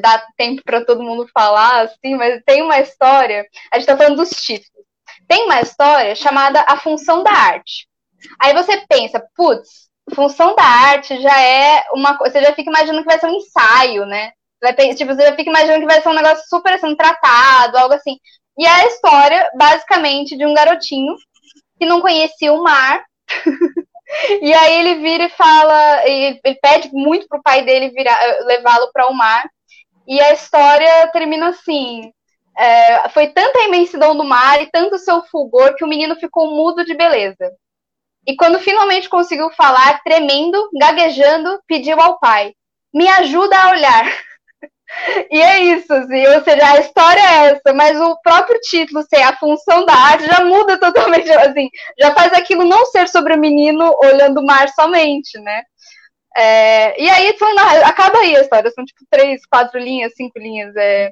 [0.00, 4.16] dar tempo para todo mundo falar, assim, mas tem uma história, a gente está falando
[4.16, 4.86] dos títulos.
[5.28, 7.86] Tem uma história chamada A Função da Arte.
[8.40, 13.00] Aí você pensa, putz, função da arte já é uma coisa, você já fica imaginando
[13.00, 14.32] que vai ser um ensaio, né?
[14.60, 18.18] Vai, tipo, você fica imaginando que vai ser um negócio super assim, tratado, algo assim.
[18.58, 21.14] E é a história, basicamente, de um garotinho
[21.78, 23.04] que não conhecia o mar.
[24.42, 27.92] e aí ele vira e fala, ele, ele pede muito pro pai dele
[28.44, 29.48] levá-lo para o mar.
[30.06, 32.10] E a história termina assim:
[32.58, 36.84] é, foi tanta imensidão do mar e tanto seu fulgor que o menino ficou mudo
[36.84, 37.52] de beleza.
[38.26, 42.52] E quando finalmente conseguiu falar, tremendo, gaguejando, pediu ao pai:
[42.92, 44.04] Me ajuda a olhar.
[45.30, 49.22] E é isso, assim, ou seja, a história é essa, mas o próprio título ser
[49.22, 51.68] a função da arte já muda totalmente, assim,
[51.98, 55.62] já faz aquilo não ser sobre o menino olhando o mar somente, né?
[56.36, 57.34] É, e aí
[57.84, 60.74] acaba aí a história, são tipo três, quatro linhas, cinco linhas.
[60.76, 61.10] É,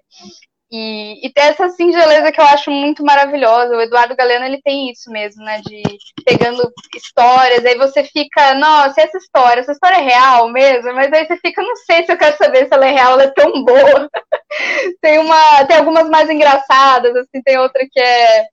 [0.71, 3.77] e, e tem essa singeleza que eu acho muito maravilhosa.
[3.77, 5.61] O Eduardo Galeno ele tem isso mesmo, né?
[5.65, 5.83] De
[6.25, 11.25] pegando histórias, aí você fica, nossa, essa história, essa história é real mesmo, mas aí
[11.25, 13.65] você fica, não sei se eu quero saber se ela é real, ela é tão
[13.65, 14.11] boa.
[15.01, 18.47] tem uma, tem algumas mais engraçadas, assim, tem outra que é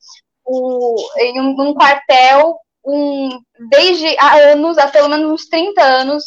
[0.45, 3.29] o, em um, um quartel, um,
[3.69, 6.23] desde há anos, há pelo menos uns 30 anos,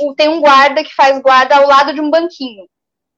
[0.00, 2.66] o, tem um guarda que faz guarda ao lado de um banquinho.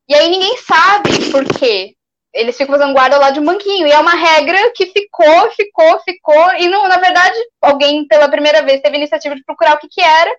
[0.06, 1.94] E aí ninguém sabe por quê
[2.32, 3.86] eles ficam fazendo guarda lá de um banquinho.
[3.86, 6.54] E é uma regra que ficou, ficou, ficou.
[6.54, 9.88] E, não, na verdade, alguém pela primeira vez teve a iniciativa de procurar o que,
[9.88, 10.30] que era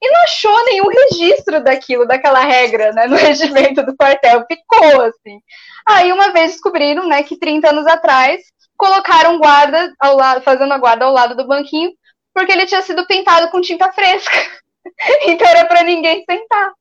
[0.00, 4.44] e não achou nenhum registro daquilo, daquela regra, né, no regimento do quartel.
[4.46, 5.40] Ficou, assim.
[5.86, 8.42] Aí, uma vez descobriram, né, que 30 anos atrás,
[8.76, 11.90] colocaram guarda ao lado, fazendo a guarda ao lado do banquinho,
[12.32, 14.36] porque ele tinha sido pintado com tinta fresca.
[15.26, 16.72] então era para ninguém sentar.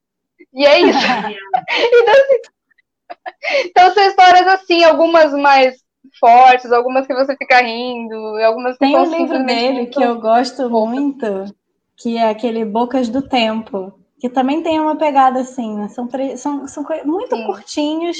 [0.53, 0.99] E é isso.
[1.69, 2.41] então, assim,
[3.65, 5.75] então são histórias assim, algumas mais
[6.19, 11.45] fortes, algumas que você fica rindo, algumas Tem um livro dele que eu gosto muito,
[11.95, 15.89] que é aquele Bocas do Tempo, que também tem uma pegada assim, né?
[15.89, 17.45] São, são, são muito Sim.
[17.45, 18.17] curtinhos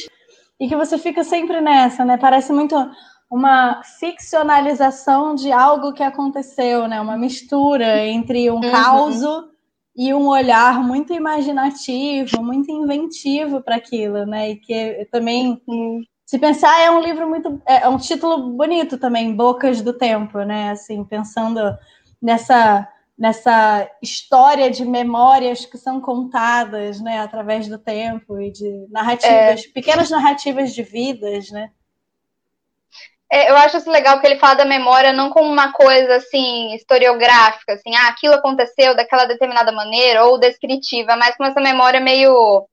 [0.60, 2.18] e que você fica sempre nessa, né?
[2.18, 2.76] Parece muito
[3.30, 7.02] uma ficcionalização de algo que aconteceu, né?
[7.02, 8.72] Uma mistura entre um uhum.
[8.72, 9.22] caos
[9.98, 14.52] e um olhar muito imaginativo, muito inventivo para aquilo, né?
[14.52, 15.60] E que também,
[16.24, 20.40] se pensar, é um livro muito, é, é um título bonito também, Bocas do Tempo,
[20.44, 20.70] né?
[20.70, 21.60] Assim, pensando
[22.22, 22.88] nessa
[23.18, 29.72] nessa história de memórias que são contadas, né, através do tempo e de narrativas, é.
[29.74, 31.72] pequenas narrativas de vidas, né?
[33.32, 36.74] É, eu acho isso legal porque ele fala da memória não como uma coisa assim
[36.74, 42.66] historiográfica, assim, ah, aquilo aconteceu daquela determinada maneira ou descritiva, mas com essa memória meio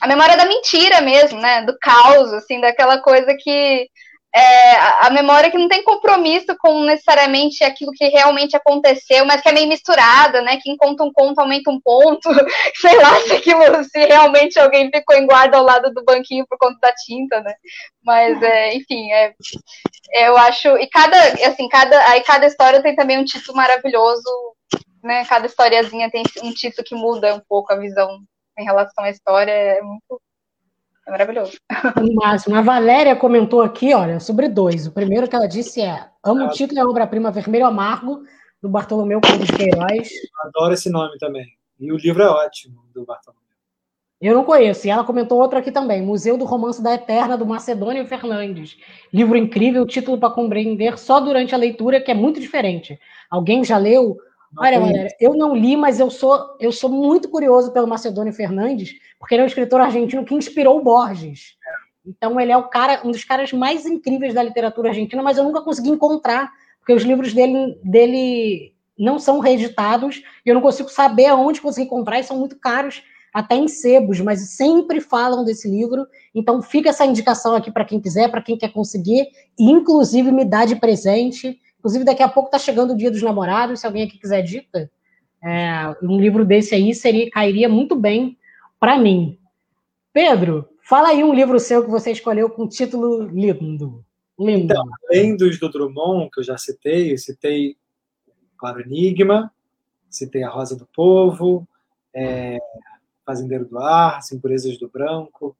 [0.00, 3.88] a memória da mentira mesmo, né, do caos, assim, daquela coisa que
[4.34, 9.48] é, a memória que não tem compromisso com necessariamente aquilo que realmente aconteceu, mas que
[9.50, 10.58] é meio misturada, né?
[10.62, 12.30] Quem conta um conto aumenta um ponto.
[12.80, 16.56] Sei lá se aquilo, se realmente alguém ficou em guarda ao lado do banquinho por
[16.56, 17.54] conta da tinta, né?
[18.02, 19.34] Mas, é, enfim, é,
[20.14, 20.78] eu acho.
[20.78, 21.16] E cada,
[21.46, 24.24] assim, cada, aí cada história tem também um título maravilhoso,
[25.04, 25.26] né?
[25.26, 28.18] Cada historiazinha tem um título que muda um pouco a visão
[28.58, 29.52] em relação à história.
[29.52, 30.22] É muito
[31.06, 31.58] é maravilhoso.
[32.14, 32.56] máximo.
[32.56, 34.86] A Valéria comentou aqui, olha, sobre dois.
[34.86, 38.22] O primeiro que ela disse é: Amo o título é a obra-prima Vermelho Amargo,
[38.62, 40.08] do Bartolomeu de Queiroz.
[40.44, 41.46] Adoro esse nome também.
[41.80, 43.42] E o livro é ótimo, do Bartolomeu.
[44.20, 44.86] Eu não conheço.
[44.86, 48.76] E ela comentou outro aqui também: Museu do Romance da Eterna, do Macedônio Fernandes.
[49.12, 53.00] Livro incrível, título para compreender só durante a leitura, que é muito diferente.
[53.28, 54.16] Alguém já leu?
[54.56, 58.94] Olha, Valéria, eu não li, mas eu sou, eu sou muito curioso pelo Macedônio Fernandes,
[59.18, 61.56] porque ele é um escritor argentino que inspirou o Borges.
[62.06, 65.44] Então ele é o cara, um dos caras mais incríveis da literatura argentina, mas eu
[65.44, 70.88] nunca consegui encontrar, porque os livros dele, dele não são reeditados, e eu não consigo
[70.88, 75.68] saber aonde conseguir encontrar, e são muito caros, até em sebos, mas sempre falam desse
[75.68, 76.06] livro.
[76.34, 79.26] Então fica essa indicação aqui para quem quiser, para quem quer conseguir,
[79.58, 83.22] e inclusive me dá de presente Inclusive, daqui a pouco está chegando o Dia dos
[83.22, 83.80] Namorados.
[83.80, 84.88] Se alguém aqui quiser dica,
[85.42, 88.38] é, um livro desse aí seria, cairia muito bem
[88.78, 89.36] para mim.
[90.12, 94.04] Pedro, fala aí um livro seu que você escolheu com título lindo.
[94.38, 94.72] Lindo.
[94.72, 97.76] Então, além dos do Drummond, que eu já citei, eu citei
[98.56, 99.52] Claro Enigma,
[100.08, 101.66] citei A Rosa do Povo,
[102.14, 102.58] é,
[103.26, 105.56] Fazendeiro do Ar, Impurezas do Branco.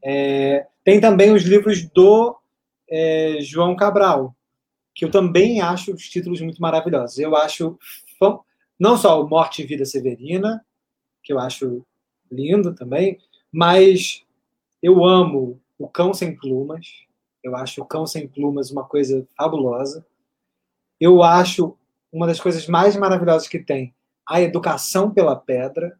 [0.00, 2.38] É, tem também os livros do
[2.88, 4.32] é, João Cabral,
[4.96, 7.18] que eu também acho os títulos muito maravilhosos.
[7.18, 7.78] Eu acho
[8.78, 10.64] não só o Morte e Vida Severina,
[11.22, 11.84] que eu acho
[12.32, 13.18] lindo também,
[13.52, 14.24] mas
[14.82, 17.04] eu amo o Cão Sem Plumas.
[17.42, 20.04] Eu acho o Cão Sem Plumas uma coisa fabulosa.
[20.98, 21.76] Eu acho
[22.10, 23.94] uma das coisas mais maravilhosas que tem
[24.26, 25.98] a Educação pela Pedra.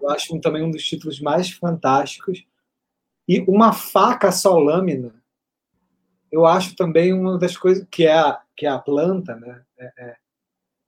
[0.00, 2.44] Eu acho também um dos títulos mais fantásticos.
[3.28, 5.21] E Uma Faca Só Lâmina,
[6.32, 9.62] eu acho também uma das coisas que é a, que é a planta, né?
[9.78, 10.16] É, é,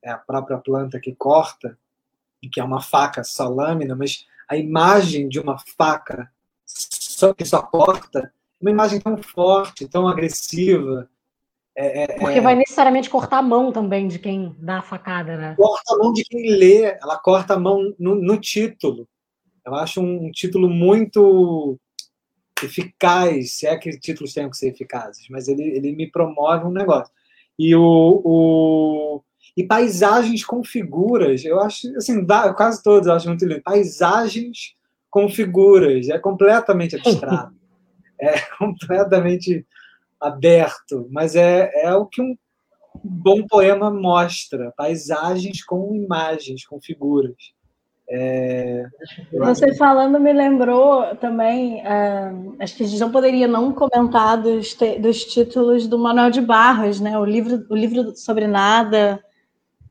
[0.04, 1.78] é a própria planta que corta,
[2.44, 6.30] e que é uma faca só lâmina, mas a imagem de uma faca
[6.66, 11.08] só que só corta, uma imagem tão forte, tão agressiva.
[11.76, 12.40] É, é, Porque é.
[12.40, 15.54] vai necessariamente cortar a mão também de quem dá a facada, né?
[15.56, 19.08] Corta a mão de quem lê, ela corta a mão no, no título.
[19.64, 21.78] Eu acho um, um título muito
[22.64, 26.72] eficaz, se é que títulos tenham que ser eficazes, mas ele, ele me promove um
[26.72, 27.12] negócio.
[27.58, 29.24] E o, o
[29.56, 33.62] e paisagens com figuras, eu acho, assim, quase todos eu acho muito lindo.
[33.62, 34.74] Paisagens
[35.08, 37.54] com figuras, é completamente abstrato.
[38.20, 39.64] é completamente
[40.20, 42.36] aberto, mas é, é o que um
[43.02, 47.53] bom poema mostra, paisagens com imagens, com figuras.
[48.08, 48.84] É,
[49.32, 54.76] Você falando me lembrou também, uh, acho que a gente não poderia não comentar dos,
[54.98, 57.18] dos títulos do Manuel de Barros, né?
[57.18, 59.24] O livro, o livro sobre nada,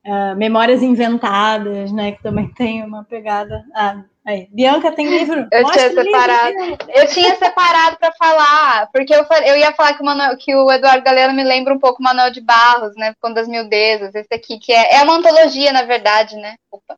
[0.06, 2.12] uh, Memórias Inventadas, né?
[2.12, 3.64] Que também tem uma pegada.
[3.74, 4.48] Ah, aí.
[4.52, 5.48] Bianca tem livro?
[5.52, 6.58] Eu Mostra tinha separado.
[6.60, 10.56] Livro, eu tinha separado para falar, porque eu, eu ia falar que o, Manuel, que
[10.56, 13.16] o Eduardo Galeno me lembra um pouco o Manuel de Barros, né?
[13.20, 16.54] Quando das Mildezas, esse aqui, que é, é uma antologia, na verdade, né?
[16.72, 16.96] Opa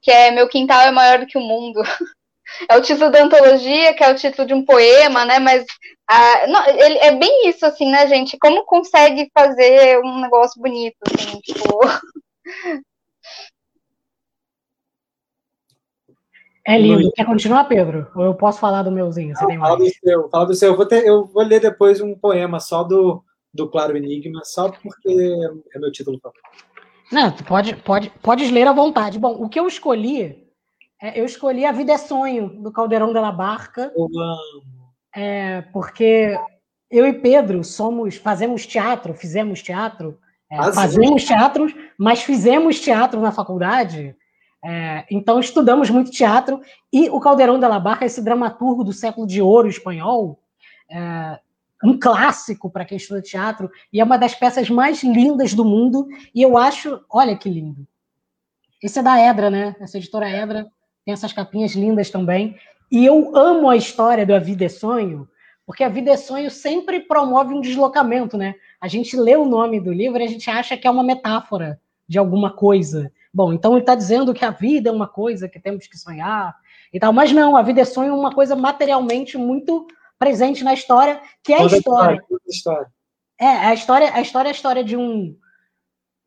[0.00, 1.82] que é Meu Quintal é Maior do que o Mundo.
[2.68, 5.38] É o título da antologia, que é o título de um poema, né?
[5.38, 5.64] Mas
[6.08, 8.36] ah, não, ele, é bem isso, assim, né, gente?
[8.38, 11.78] Como consegue fazer um negócio bonito, assim, tipo.
[16.66, 17.10] É lindo.
[17.12, 18.06] Quer continuar, Pedro?
[18.14, 19.34] Ou eu posso falar do meuzinho?
[19.34, 20.68] Você não, fala do seu, fala do seu.
[20.70, 24.70] Eu vou, ter, eu vou ler depois um poema só do, do Claro Enigma, só
[24.70, 25.10] porque
[25.74, 26.69] é meu título favorito.
[27.10, 29.18] Não, tu pode, pode, podes ler à vontade.
[29.18, 30.46] Bom, o que eu escolhi,
[31.02, 33.92] é, eu escolhi A Vida é Sonho, do Caldeirão da Barca.
[33.96, 34.90] Eu amo.
[35.14, 36.38] É, porque
[36.90, 40.18] eu e Pedro somos, fazemos teatro, fizemos teatro,
[40.50, 41.66] é, ah, fazemos teatro,
[41.98, 44.16] mas fizemos teatro na faculdade.
[44.62, 46.60] É, então estudamos muito teatro
[46.92, 50.38] e o Caldeirão da Barca, esse dramaturgo do século de ouro espanhol,
[50.90, 51.40] é,
[51.82, 56.06] um clássico para quem estuda teatro, e é uma das peças mais lindas do mundo,
[56.34, 57.86] e eu acho, olha que lindo.
[58.82, 59.76] Esse é da Edra, né?
[59.80, 60.66] Essa editora Edra
[61.04, 62.56] tem essas capinhas lindas também.
[62.90, 65.28] E eu amo a história do A Vida é Sonho,
[65.66, 68.54] porque A Vida é Sonho sempre promove um deslocamento, né?
[68.80, 71.80] A gente lê o nome do livro e a gente acha que é uma metáfora
[72.08, 73.12] de alguma coisa.
[73.32, 76.56] Bom, então ele está dizendo que a vida é uma coisa que temos que sonhar
[76.92, 79.86] e tal, mas não, a vida é sonho é uma coisa materialmente muito
[80.20, 82.22] presente na história, que é a história.
[83.40, 85.34] É, a história, a história é a história de um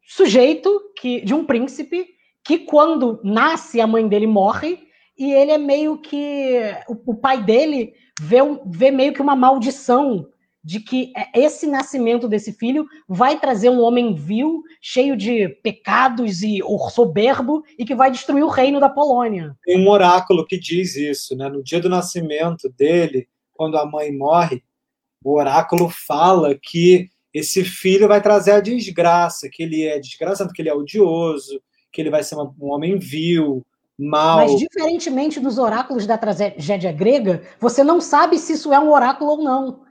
[0.05, 2.07] sujeito, que, de um príncipe,
[2.43, 4.79] que quando nasce, a mãe dele morre,
[5.17, 6.59] e ele é meio que.
[6.89, 10.27] O, o pai dele vê, um- vê meio que uma maldição
[10.65, 16.61] de que esse nascimento desse filho vai trazer um homem vil, cheio de pecados e
[16.89, 19.55] soberbo, e que vai destruir o reino da Polônia.
[19.65, 21.49] Tem um oráculo que diz isso, né?
[21.49, 23.27] No dia do nascimento dele,
[23.63, 24.61] quando a mãe morre,
[25.23, 30.61] o oráculo fala que esse filho vai trazer a desgraça, que ele é desgraçado, que
[30.61, 31.61] ele é odioso,
[31.91, 33.65] que ele vai ser um homem vil,
[33.97, 34.39] mau.
[34.39, 39.31] Mas, diferentemente dos oráculos da tragédia grega, você não sabe se isso é um oráculo
[39.31, 39.83] ou não.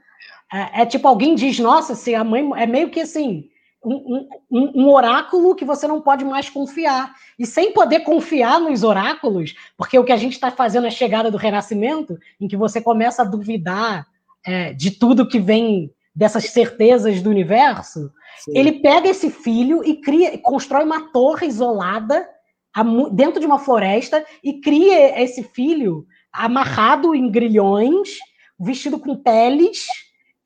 [0.53, 2.47] É, é tipo, alguém diz, nossa, se a mãe.
[2.55, 3.49] É meio que assim.
[3.85, 7.13] Um, um, um oráculo que você não pode mais confiar.
[7.37, 10.91] E sem poder confiar nos oráculos, porque o que a gente está fazendo é a
[10.91, 14.07] chegada do renascimento, em que você começa a duvidar
[14.45, 18.11] é, de tudo que vem dessas certezas do universo,
[18.43, 18.57] Sim.
[18.57, 22.27] ele pega esse filho e cria, constrói uma torre isolada
[23.11, 28.17] dentro de uma floresta e cria esse filho amarrado em grilhões,
[28.59, 29.85] vestido com peles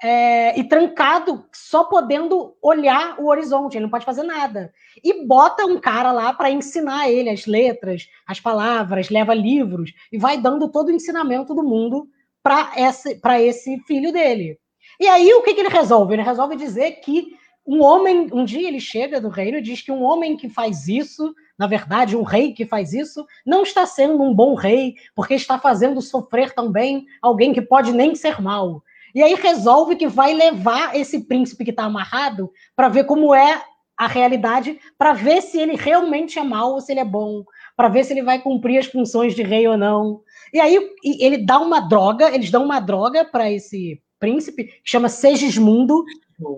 [0.01, 3.75] é, e trancado, só podendo olhar o horizonte.
[3.75, 4.71] Ele não pode fazer nada.
[5.03, 10.17] E bota um cara lá para ensinar ele as letras, as palavras, leva livros e
[10.17, 12.07] vai dando todo o ensinamento do mundo
[12.43, 14.59] para esse, esse filho dele.
[14.99, 16.13] E aí o que, que ele resolve?
[16.13, 17.35] Ele resolve dizer que
[17.65, 20.87] um homem, um dia ele chega do reino e diz que um homem que faz
[20.87, 25.33] isso, na verdade, um rei que faz isso, não está sendo um bom rei, porque
[25.33, 28.81] está fazendo sofrer também alguém que pode nem ser mal.
[29.17, 33.63] E aí resolve que vai levar esse príncipe que está amarrado para ver como é
[33.97, 37.43] a realidade, para ver se ele realmente é mal ou se ele é bom,
[37.75, 40.21] para ver se ele vai cumprir as funções de rei ou não.
[40.53, 45.09] E aí ele dá uma droga, eles dão uma droga para esse príncipe, que chama
[45.09, 46.05] Segismundo,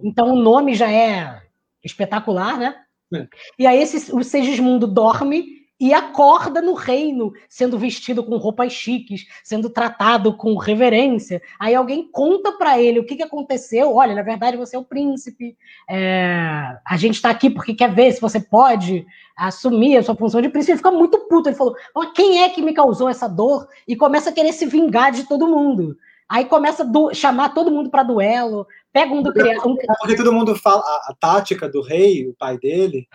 [0.03, 1.41] então o nome já é
[1.82, 2.76] espetacular, né?
[3.16, 3.26] É.
[3.57, 9.25] E aí esse, o Segismundo dorme e acorda no reino, sendo vestido com roupas chiques,
[9.43, 11.41] sendo tratado com reverência.
[11.57, 13.95] Aí alguém conta para ele o que, que aconteceu.
[13.95, 15.55] Olha, na verdade você é o príncipe.
[15.89, 19.05] É, a gente está aqui porque quer ver se você pode
[19.38, 20.73] assumir a sua função de príncipe.
[20.73, 21.47] Ele fica muito puto.
[21.47, 23.67] Ele falou: "Mas quem é que me causou essa dor?
[23.88, 25.95] E começa a querer se vingar de todo mundo.
[26.27, 29.61] Aí começa a du- chamar todo mundo para duelo, pega um do criado.
[29.99, 33.07] Porque todo mundo fala, a, a tática do rei, o pai dele,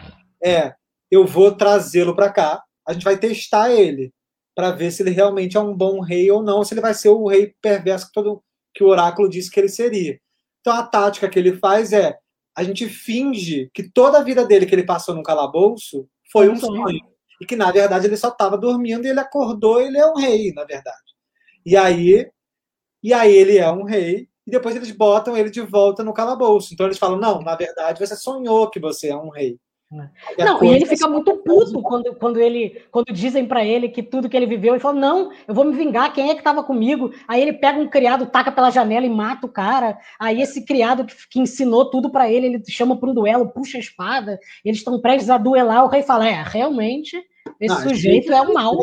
[0.42, 0.74] é:
[1.14, 4.12] eu vou trazê-lo para cá, a gente vai testar ele
[4.54, 7.08] para ver se ele realmente é um bom rei ou não, se ele vai ser
[7.08, 8.42] o rei perverso que, todo,
[8.74, 10.18] que o oráculo disse que ele seria.
[10.60, 12.16] Então a tática que ele faz é:
[12.56, 16.56] a gente finge que toda a vida dele que ele passou no calabouço foi um
[16.56, 17.00] Sonho.
[17.40, 20.14] E que, na verdade, ele só estava dormindo e ele acordou e ele é um
[20.14, 20.96] rei, na verdade.
[21.66, 22.30] E aí,
[23.02, 26.72] e aí ele é um rei, e depois eles botam ele de volta no calabouço.
[26.72, 29.58] Então eles falam: não, na verdade você sonhou que você é um rei.
[30.01, 34.03] A Não, e ele fica muito puto quando, quando, ele, quando dizem para ele que
[34.03, 36.62] tudo que ele viveu, ele fala: Não, eu vou me vingar, quem é que estava
[36.62, 37.12] comigo?
[37.28, 39.99] Aí ele pega um criado, taca pela janela e mata o cara.
[40.18, 43.78] Aí esse criado que, que ensinou tudo para ele, ele chama para um duelo, puxa
[43.78, 45.84] a espada, eles estão prestes a duelar.
[45.84, 47.16] O rei fala: É, realmente,
[47.61, 48.76] esse Não, é sujeito cheio é o mal.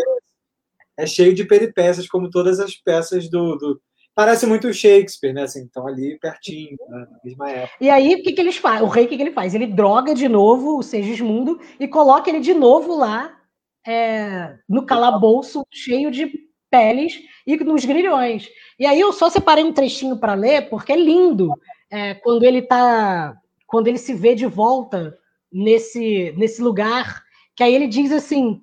[0.97, 3.55] é cheio de peripécias, como todas as peças do.
[3.57, 3.81] do...
[4.13, 5.43] Parece muito Shakespeare, né?
[5.43, 7.07] Assim, estão ali pertinho, né?
[7.09, 7.77] na mesma época.
[7.79, 8.83] E aí, o que, que eles fazem?
[8.83, 9.55] O rei, o que, que ele faz?
[9.55, 13.37] Ele droga de novo o Segismundo e coloca ele de novo lá
[13.87, 16.29] é, no calabouço cheio de
[16.69, 18.49] peles e nos grilhões.
[18.79, 21.53] E aí eu só separei um trechinho para ler, porque é lindo
[21.89, 23.37] é, quando ele tá.
[23.67, 25.17] Quando ele se vê de volta
[25.51, 27.23] nesse, nesse lugar,
[27.55, 28.61] que aí ele diz assim.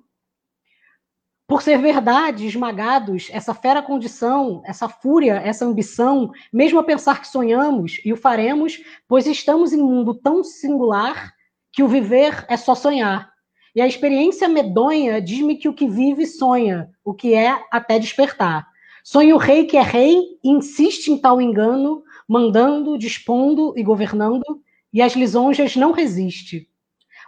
[1.49, 7.27] Por ser verdade, esmagados, essa fera condição, essa fúria, essa ambição, mesmo a pensar que
[7.27, 11.33] sonhamos e o faremos, pois estamos em um mundo tão singular
[11.71, 13.31] que o viver é só sonhar.
[13.75, 18.67] E a experiência medonha diz-me que o que vive sonha, o que é até despertar.
[19.03, 24.61] Sonha o rei que é rei e insiste em tal engano, mandando, dispondo e governando,
[24.93, 26.69] e às lisonjas não resiste.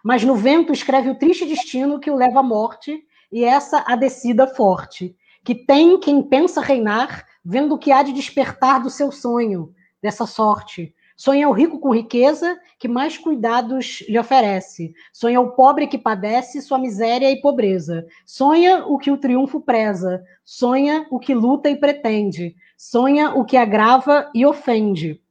[0.03, 3.95] Mas no vento escreve o triste destino que o leva à morte, e essa a
[3.95, 9.11] descida forte, que tem quem pensa reinar, vendo o que há de despertar do seu
[9.11, 10.93] sonho, dessa sorte.
[11.15, 14.91] Sonha o rico com riqueza, que mais cuidados lhe oferece.
[15.13, 18.07] Sonha o pobre que padece sua miséria e pobreza.
[18.25, 20.23] Sonha o que o triunfo preza.
[20.43, 22.55] Sonha o que luta e pretende.
[22.75, 25.21] Sonha o que agrava e ofende.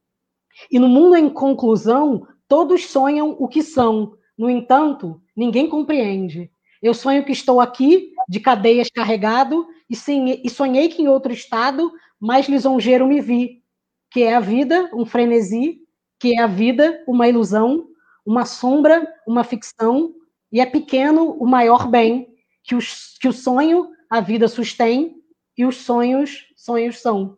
[0.71, 4.13] E no mundo em conclusão, todos sonham o que são.
[4.37, 6.49] No entanto, ninguém compreende.
[6.81, 12.47] Eu sonho que estou aqui, de cadeias carregado, e sonhei que em outro estado, mais
[12.47, 13.61] lisonjeiro me vi.
[14.09, 15.79] que é a vida, um frenesi,
[16.19, 17.87] que é a vida, uma ilusão,
[18.25, 20.13] uma sombra, uma ficção,
[20.51, 22.27] e é pequeno o maior bem,
[22.63, 25.15] que, os, que o sonho a vida sustém
[25.57, 27.37] e os sonhos, sonhos são.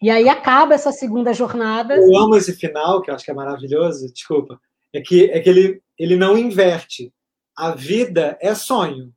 [0.00, 1.96] E aí acaba essa segunda jornada.
[1.96, 4.60] Eu amo esse final, que eu acho que é maravilhoso, desculpa.
[4.92, 7.12] É que, é que ele, ele não inverte.
[7.56, 9.12] A vida é sonho.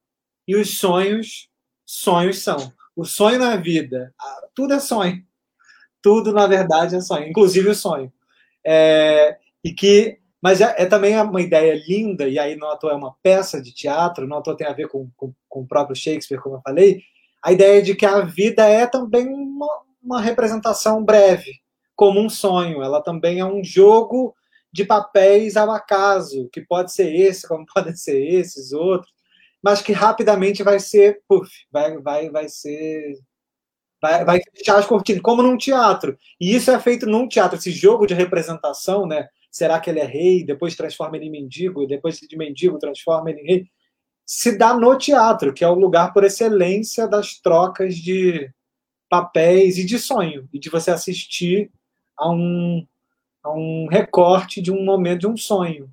[0.47, 1.49] E os sonhos,
[1.85, 2.71] sonhos são.
[2.95, 4.13] O sonho na vida,
[4.55, 5.23] tudo é sonho.
[6.01, 8.11] Tudo, na verdade, é sonho, inclusive o sonho.
[8.65, 13.15] É, e que, mas é, é, também uma ideia linda, e aí não é uma
[13.21, 16.55] peça de teatro, não à tem a ver com, com, com o próprio Shakespeare, como
[16.55, 17.01] eu falei,
[17.43, 19.67] a ideia de que a vida é também uma,
[20.01, 21.51] uma representação breve,
[21.95, 22.81] como um sonho.
[22.81, 24.35] Ela também é um jogo
[24.72, 29.11] de papéis ao acaso, que pode ser esse, como podem ser esses outros,
[29.61, 33.15] mas que rapidamente vai ser, puff, vai, vai, vai ser
[34.01, 36.18] vai, vai fechar as cortinas, como num teatro.
[36.39, 39.28] E isso é feito num teatro, esse jogo de representação, né?
[39.51, 40.43] Será que ele é rei?
[40.45, 43.65] Depois transforma ele em mendigo, depois de mendigo transforma ele em rei.
[44.26, 48.51] Se dá no teatro, que é o lugar por excelência das trocas de,
[49.09, 51.72] papéis e de sonho, e de você assistir
[52.18, 52.86] a um,
[53.47, 55.89] a um recorte de um momento de um sonho.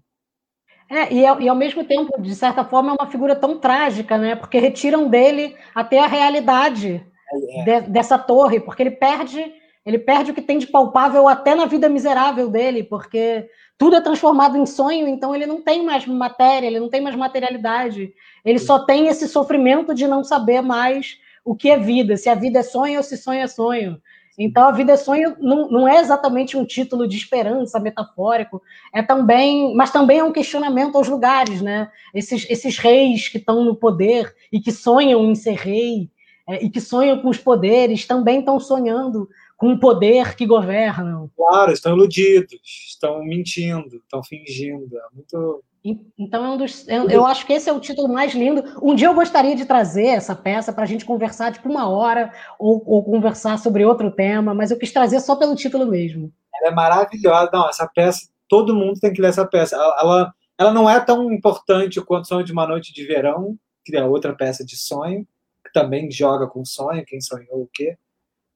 [0.90, 4.36] É, e, e ao mesmo tempo, de certa forma, é uma figura tão trágica, né?
[4.36, 7.80] Porque retiram dele até a realidade é.
[7.80, 9.52] de, dessa torre, porque ele perde,
[9.84, 13.48] ele perde o que tem de palpável até na vida miserável dele, porque
[13.78, 17.16] tudo é transformado em sonho, então ele não tem mais matéria, ele não tem mais
[17.16, 18.12] materialidade,
[18.44, 22.34] ele só tem esse sofrimento de não saber mais o que é vida, se a
[22.34, 24.00] vida é sonho ou se sonho é sonho.
[24.39, 28.61] Então, a vida é sonho não, não é exatamente um título de esperança metafórico,
[28.93, 31.89] é também, mas também é um questionamento aos lugares, né?
[32.12, 36.11] Esses, esses reis que estão no poder e que sonham em ser rei
[36.49, 41.30] é, e que sonham com os poderes também estão sonhando com o poder que governam.
[41.37, 44.97] Claro, estão iludidos, estão mentindo, estão fingindo.
[44.97, 48.32] É muito então, é um dos, eu, eu, acho que esse é o título mais
[48.32, 48.64] lindo.
[48.82, 52.32] Um dia eu gostaria de trazer essa peça para a gente conversar tipo uma hora
[52.59, 56.32] ou, ou, conversar sobre outro tema, mas eu quis trazer só pelo título mesmo.
[56.55, 57.51] Ela é maravilhosa.
[57.53, 59.76] Não, essa peça, todo mundo tem que ler essa peça.
[59.76, 63.55] Ela, ela, ela não é tão importante quanto Sonho de uma Noite de Verão,
[63.85, 65.28] que é outra peça de sonho,
[65.66, 67.99] que também joga com sonho, quem sonhou o quê.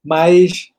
[0.03, 0.71] Mas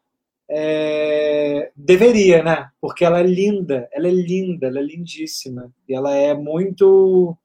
[0.49, 2.69] é, deveria, né?
[2.81, 5.71] Porque ela é linda, ela é linda, ela é lindíssima.
[5.87, 7.37] E ela é muito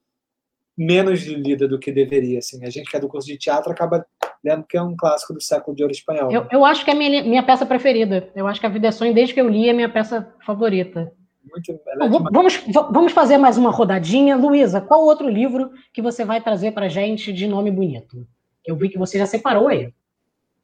[0.76, 2.38] menos lida do que deveria.
[2.38, 2.64] Assim.
[2.64, 4.04] A gente que é do curso de teatro acaba
[4.42, 6.32] lendo que é um clássico do século de ouro espanhol.
[6.32, 8.28] Eu, eu acho que é minha, minha peça preferida.
[8.34, 11.12] Eu acho que A Vida é Sonho, desde que eu li, é minha peça favorita.
[11.50, 14.36] Muito, é vamos, vamos fazer mais uma rodadinha.
[14.36, 18.26] Luísa, qual outro livro que você vai trazer para gente de nome bonito?
[18.66, 19.92] Eu vi que você já separou aí.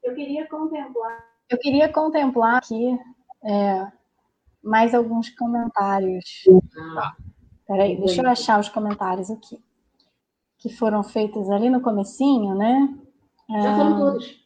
[0.03, 2.99] Eu queria contemplar eu queria contemplar aqui
[3.45, 3.87] é,
[4.63, 6.45] mais alguns comentários.
[6.97, 7.15] Ah,
[7.71, 9.63] Peraí, deixa eu achar os comentários aqui.
[10.59, 12.89] Que foram feitos ali no comecinho, né?
[13.49, 14.41] Já foram todos.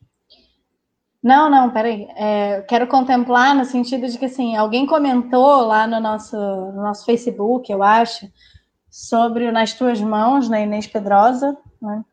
[1.23, 2.07] Não, não, peraí.
[2.17, 7.07] É, quero contemplar no sentido de que, assim, alguém comentou lá no nosso, no nosso
[7.07, 8.31] Facebook, eu acho,
[8.91, 12.05] sobre Nas Tuas Mãos, na Inês Pedrosa, né?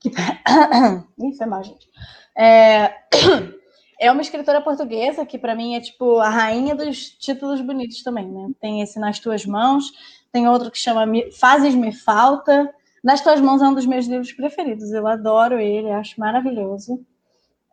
[0.00, 0.08] Que...
[1.20, 1.90] Ih, foi mal, gente.
[2.34, 2.94] É...
[3.98, 8.30] É uma escritora portuguesa que, para mim, é tipo a rainha dos títulos bonitos também,
[8.30, 8.50] né?
[8.60, 9.90] Tem esse Nas Tuas Mãos,
[10.30, 11.04] tem outro que chama
[11.38, 12.72] Fazes-me Falta.
[13.02, 17.04] Nas Tuas Mãos é um dos meus livros preferidos, eu adoro ele, acho maravilhoso.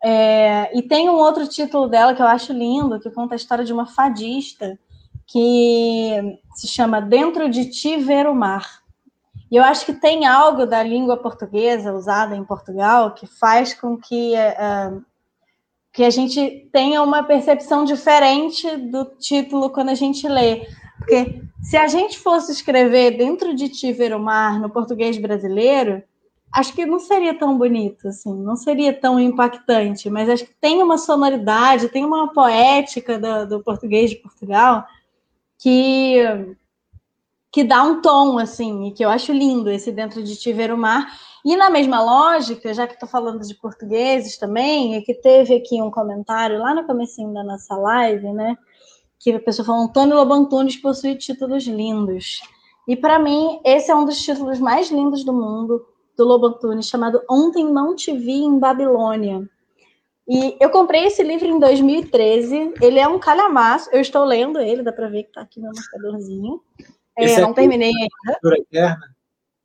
[0.02, 3.64] É, e tem um outro título dela que eu acho lindo, que conta a história
[3.64, 4.78] de uma fadista
[5.26, 8.82] que se chama Dentro de Ti Ver o Mar.
[9.50, 13.96] E eu acho que tem algo da língua portuguesa usada em Portugal que faz com
[13.96, 15.04] que uh,
[15.94, 20.66] que a gente tenha uma percepção diferente do título quando a gente lê.
[20.98, 26.02] Porque se a gente fosse escrever dentro de Ti Ver o Mar no português brasileiro,
[26.52, 30.82] acho que não seria tão bonito, assim, não seria tão impactante, mas acho que tem
[30.82, 34.84] uma sonoridade, tem uma poética do, do português de Portugal
[35.60, 36.18] que
[37.54, 40.72] que dá um tom, assim, e que eu acho lindo esse dentro de Ti Ver
[40.72, 41.06] o Mar.
[41.44, 45.80] E na mesma lógica, já que estou falando de portugueses também, e que teve aqui
[45.80, 48.58] um comentário lá no comecinho da nossa live, né?
[49.20, 52.40] Que a pessoa falou, Antônio Lobo Antunes possui títulos lindos.
[52.88, 55.86] E para mim, esse é um dos títulos mais lindos do mundo,
[56.16, 59.48] do Lobo Antunes, chamado Ontem Não Te Vi em Babilônia.
[60.26, 62.74] E eu comprei esse livro em 2013.
[62.82, 63.88] Ele é um calhamaço.
[63.92, 66.60] Eu estou lendo ele, dá para ver que está aqui no marcadorzinho.
[67.16, 68.38] É, não terminei ainda.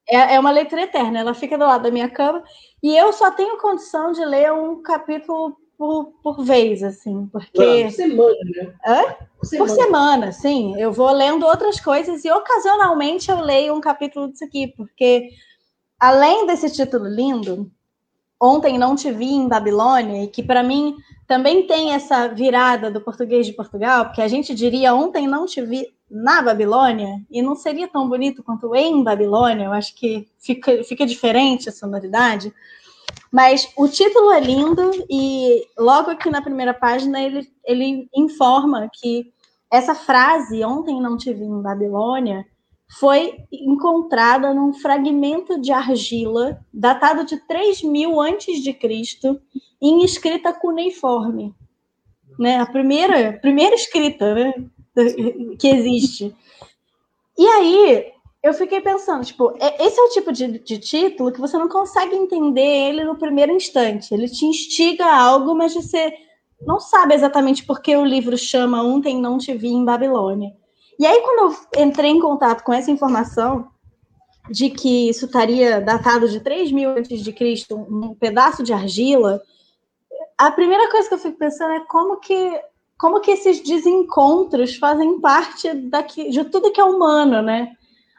[0.08, 2.44] É, é uma leitura eterna, ela fica do lado da minha cama.
[2.82, 7.84] E eu só tenho condição de ler um capítulo por, por vez, assim, porque.
[7.86, 8.74] Por semana, né?
[8.86, 9.16] Hã?
[9.38, 9.70] Por semana.
[9.70, 10.78] por semana, sim.
[10.78, 15.30] Eu vou lendo outras coisas e ocasionalmente eu leio um capítulo disso aqui, porque
[16.00, 17.72] além desse título lindo,
[18.42, 20.96] Ontem Não Te Vi em Babilônia, e que para mim
[21.28, 25.62] também tem essa virada do português de Portugal, porque a gente diria Ontem Não Te
[25.62, 30.84] Vi na Babilônia, e não seria tão bonito quanto em Babilônia, eu acho que fica,
[30.84, 32.54] fica diferente a sonoridade.
[33.32, 39.32] Mas o título é lindo e logo aqui na primeira página ele, ele informa que
[39.72, 42.46] essa frase, ontem não te vi em Babilônia,
[42.98, 49.40] foi encontrada num fragmento de argila datado de 3000 antes de Cristo
[49.80, 51.54] em escrita cuneiforme.
[52.40, 52.58] Né?
[52.60, 54.54] A primeira, primeira escrita né?
[55.60, 56.36] que existe.
[57.38, 61.42] E aí, eu fiquei pensando, tipo, é, esse é o tipo de, de, título que
[61.42, 64.14] você não consegue entender ele no primeiro instante.
[64.14, 66.14] Ele te instiga a algo, mas você
[66.62, 70.54] não sabe exatamente por que o livro chama Ontem Não Te Vi em Babilônia.
[70.98, 73.68] E aí, quando eu entrei em contato com essa informação
[74.50, 79.42] de que isso estaria datado de 3 mil antes de Cristo, um pedaço de argila,
[80.38, 82.60] a primeira coisa que eu fico pensando é como que
[83.00, 87.72] como que esses desencontros fazem parte daqui, de tudo que é humano, né?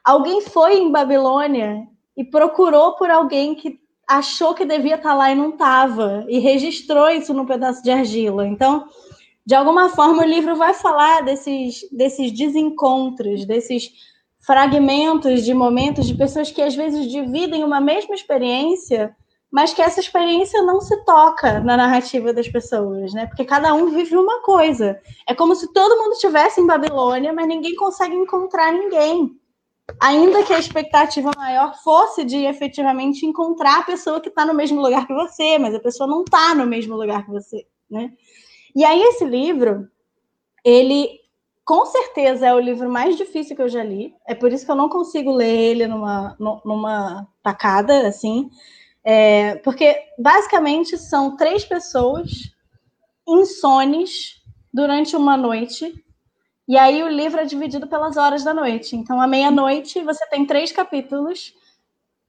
[0.03, 3.79] Alguém foi em Babilônia e procurou por alguém que
[4.09, 8.49] achou que devia estar lá e não estava, e registrou isso num pedaço de argila.
[8.49, 8.89] Então,
[9.45, 13.93] de alguma forma, o livro vai falar desses, desses desencontros, desses
[14.41, 19.15] fragmentos de momentos de pessoas que às vezes dividem uma mesma experiência,
[19.51, 23.27] mas que essa experiência não se toca na narrativa das pessoas, né?
[23.27, 25.01] Porque cada um vive uma coisa.
[25.27, 29.41] É como se todo mundo estivesse em Babilônia, mas ninguém consegue encontrar ninguém
[29.99, 34.81] ainda que a expectativa maior fosse de efetivamente encontrar a pessoa que está no mesmo
[34.81, 38.13] lugar que você, mas a pessoa não está no mesmo lugar que você, né?
[38.75, 39.89] E aí esse livro,
[40.65, 41.19] ele
[41.65, 44.15] com certeza é o livro mais difícil que eu já li.
[44.27, 48.51] É por isso que eu não consigo ler ele numa, numa tacada, assim.
[49.05, 52.31] É, porque basicamente são três pessoas
[53.27, 54.43] insones
[54.73, 56.05] durante uma noite
[56.71, 58.95] e aí o livro é dividido pelas horas da noite.
[58.95, 61.53] Então, à meia-noite, você tem três capítulos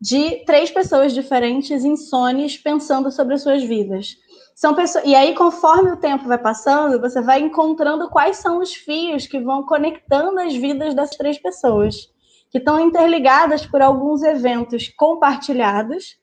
[0.01, 4.17] de três pessoas diferentes, insones, pensando sobre as suas vidas.
[4.55, 5.05] São pessoas...
[5.05, 9.39] E aí, conforme o tempo vai passando, você vai encontrando quais são os fios que
[9.39, 12.09] vão conectando as vidas das três pessoas,
[12.49, 16.15] que estão interligadas por alguns eventos compartilhados,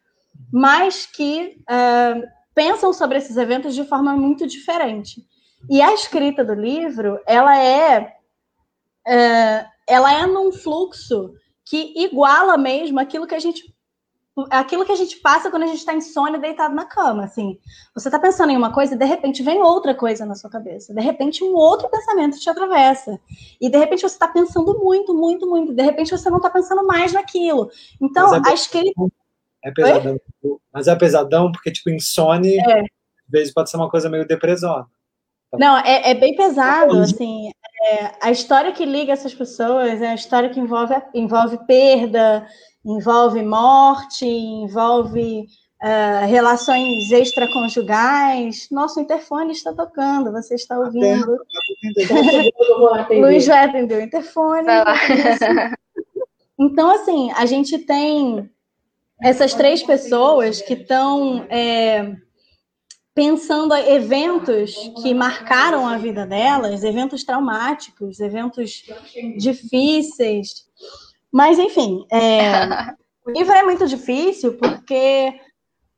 [0.53, 5.25] mas que uh, pensam sobre esses eventos de forma muito diferente.
[5.69, 8.15] E a escrita do livro, ela é,
[9.07, 11.33] é ela é num fluxo
[11.65, 13.75] que iguala mesmo aquilo que a gente
[14.51, 17.59] aquilo que a gente passa quando a gente está insônia deitado na cama, assim.
[17.95, 20.95] Você está pensando em uma coisa e de repente vem outra coisa na sua cabeça.
[20.95, 23.19] De repente um outro pensamento te atravessa.
[23.61, 25.75] E de repente você está pensando muito, muito, muito.
[25.75, 27.71] De repente você não está pensando mais naquilo.
[28.01, 29.01] Então, é a escrita...
[29.65, 30.21] É pesadão.
[30.43, 30.57] Oi?
[30.73, 32.81] Mas é pesadão porque, tipo, insônia, é.
[32.81, 32.87] às
[33.29, 34.87] vezes pode ser uma coisa meio depressão.
[35.55, 37.51] Não, é, é bem pesado, assim.
[37.83, 42.47] É, a história que liga essas pessoas é a história que envolve, envolve perda,
[42.85, 45.47] envolve morte, envolve
[45.83, 48.69] uh, relações extraconjugais.
[48.71, 51.39] Nosso interfone está tocando, você está ouvindo.
[53.11, 54.69] Luiz vai atender o interfone.
[56.61, 58.51] Então, assim, a gente tem
[59.23, 61.47] essas três pessoas que estão.
[61.49, 62.17] É,
[63.19, 68.85] pensando em eventos que marcaram a vida delas, eventos traumáticos, eventos
[69.37, 70.69] difíceis.
[71.33, 72.69] Mas, enfim, é,
[73.27, 75.35] o livro é muito difícil porque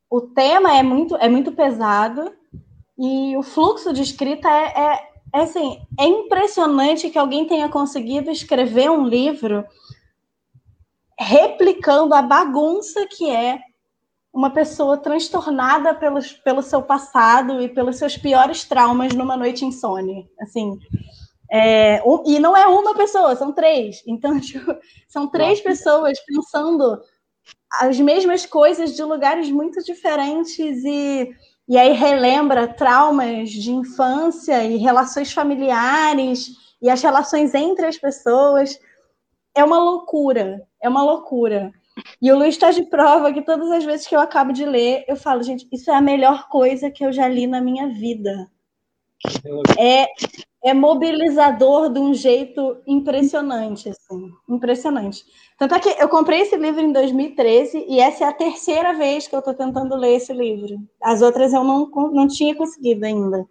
[0.09, 2.33] o tema é muito, é muito pesado
[2.99, 8.31] e o fluxo de escrita é, é, é, assim, é impressionante que alguém tenha conseguido
[8.31, 9.67] escrever um livro
[11.21, 13.59] replicando a bagunça que é
[14.33, 20.27] uma pessoa transtornada pelos, pelo seu passado e pelos seus piores traumas numa noite insone.
[20.41, 20.79] Assim,
[21.53, 24.03] é, um, e não é uma pessoa, são três.
[24.07, 24.75] Então, tipo,
[25.09, 26.99] são três pessoas pensando
[27.81, 31.31] as mesmas coisas de lugares muito diferentes e,
[31.69, 36.49] e aí relembra traumas de infância e relações familiares
[36.81, 38.79] e as relações entre as pessoas.
[39.55, 41.73] É uma loucura, é uma loucura.
[42.21, 45.05] E o Luiz está de prova que todas as vezes que eu acabo de ler,
[45.07, 48.51] eu falo, gente, isso é a melhor coisa que eu já li na minha vida.
[49.79, 50.07] é,
[50.63, 55.25] é mobilizador de um jeito impressionante, assim, impressionante.
[55.59, 59.27] Tanto é que eu comprei esse livro em 2013 e essa é a terceira vez
[59.27, 60.79] que eu estou tentando ler esse livro.
[61.03, 63.47] As outras eu não, não tinha conseguido ainda.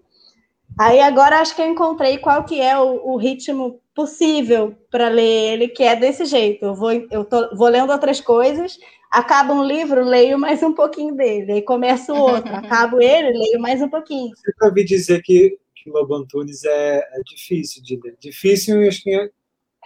[0.78, 5.52] Aí agora acho que eu encontrei qual que é o, o ritmo possível para ler
[5.54, 6.64] ele, que é desse jeito.
[6.64, 8.80] Eu vou, eu tô, vou lendo outras coisas,
[9.12, 13.82] acaba um livro, leio mais um pouquinho dele, aí começo outro, acabo ele, leio mais
[13.82, 14.32] um pouquinho.
[14.62, 18.16] Eu ouvi dizer que, que Lobo Antunes é, é difícil de ler.
[18.22, 19.30] Difícil, acho que é...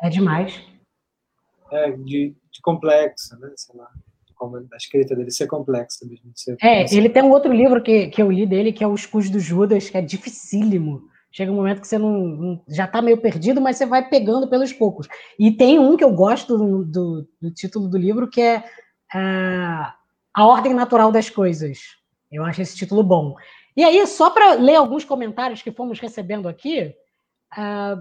[0.03, 0.61] É demais.
[1.71, 3.51] É, de, de complexa, né?
[3.55, 3.89] Sei lá
[4.35, 6.31] como a escrita dele ser complexa mesmo.
[6.35, 9.07] Ser, é, ele tem um outro livro que, que eu li dele, que é Os
[9.07, 11.12] Cus do Judas, que é dificílimo.
[11.35, 14.71] Chega um momento que você não, já está meio perdido, mas você vai pegando pelos
[14.71, 15.07] poucos.
[15.39, 19.91] E tem um que eu gosto do, do, do título do livro, que é uh,
[20.31, 21.79] A Ordem Natural das Coisas.
[22.31, 23.35] Eu acho esse título bom.
[23.75, 26.93] E aí, só para ler alguns comentários que fomos recebendo aqui,
[27.57, 27.99] uh,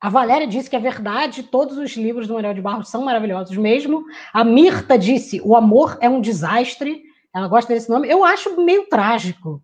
[0.00, 3.56] a Valéria disse que é verdade, todos os livros do Manuel de Barros são maravilhosos
[3.56, 4.04] mesmo.
[4.32, 7.02] A Mirta disse: o amor é um desastre.
[7.34, 8.08] Ela gosta desse nome.
[8.08, 9.60] Eu acho meio trágico.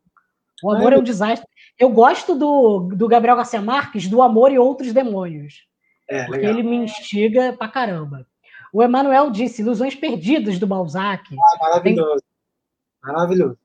[0.64, 1.46] O amor é, é um desastre.
[1.82, 5.66] Eu gosto do, do Gabriel Garcia Marques, do Amor e Outros Demônios.
[6.08, 6.52] É, porque legal.
[6.52, 8.24] ele me instiga pra caramba.
[8.72, 11.24] O Emanuel disse: Ilusões Perdidas do Balzac.
[11.34, 12.22] Ah, maravilhoso.
[12.22, 13.12] Tem...
[13.12, 13.58] Maravilhoso.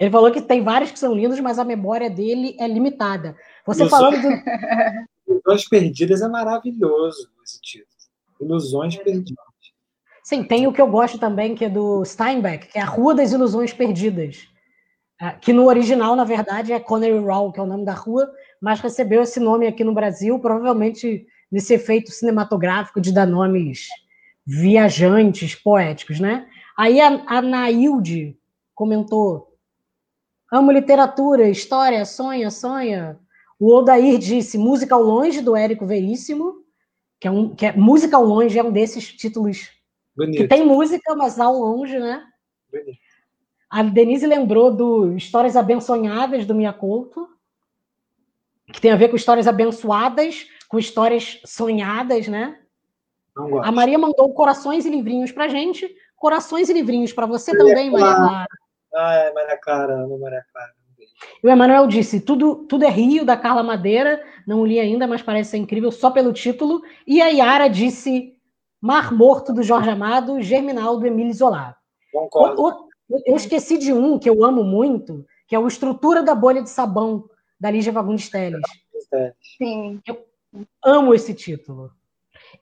[0.00, 3.36] Ele falou que tem vários que são lindos, mas a memória dele é limitada.
[3.66, 4.28] Você falando do.
[5.28, 7.92] Ilusões Perdidas é maravilhoso esse título.
[8.40, 9.44] Ilusões Perdidas.
[10.22, 13.14] Sim, tem o que eu gosto também, que é do Steinbeck, que é a Rua
[13.14, 14.48] das Ilusões Perdidas.
[15.20, 18.30] É, que no original, na verdade, é Connery Row, que é o nome da rua,
[18.60, 23.88] mas recebeu esse nome aqui no Brasil, provavelmente nesse efeito cinematográfico de dar nomes
[24.44, 26.48] viajantes, poéticos, né?
[26.76, 28.36] Aí a, a Nailde
[28.74, 29.56] comentou:
[30.52, 33.18] amo literatura, história, sonha, sonha.
[33.58, 36.56] O Odair disse Música ao Longe, do Érico Veríssimo,
[37.20, 39.70] que é, um, que é Música ao Longe é um desses títulos
[40.16, 40.42] Bonito.
[40.42, 42.24] que tem música, mas ao longe, né?
[42.70, 43.03] Bonito.
[43.74, 47.28] A Denise lembrou do Histórias Abençonhadas, do Mia Couto,
[48.72, 52.56] que tem a ver com histórias abençoadas, com histórias sonhadas, né?
[53.64, 55.92] A Maria mandou corações e livrinhos pra gente.
[56.14, 58.46] Corações e livrinhos para você Maria também, Maria Clara.
[58.94, 60.72] Ai, Maria Clara, amo Maria Clara.
[61.42, 64.22] E o Emanuel disse: tudo, tudo é Rio, da Carla Madeira.
[64.46, 66.80] Não li ainda, mas parece ser incrível só pelo título.
[67.04, 68.38] E a Yara disse:
[68.80, 71.74] Mar Morto, do Jorge Amado, Germinal, do Emílio Zola.
[72.12, 72.62] Concordo.
[72.62, 72.93] O, o,
[73.26, 76.70] eu esqueci de um que eu amo muito, que é o Estrutura da Bolha de
[76.70, 78.62] Sabão, da Lígia Fagundes Teles.
[79.58, 80.00] Sim.
[80.06, 80.24] Eu
[80.84, 81.90] amo esse título.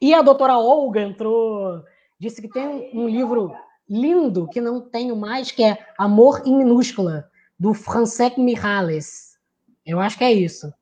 [0.00, 1.82] E a doutora Olga entrou,
[2.18, 3.54] disse que tem um livro
[3.88, 9.38] lindo que não tenho mais, que é Amor em Minúscula, do Francesc Mirales.
[9.84, 10.72] Eu acho que é isso.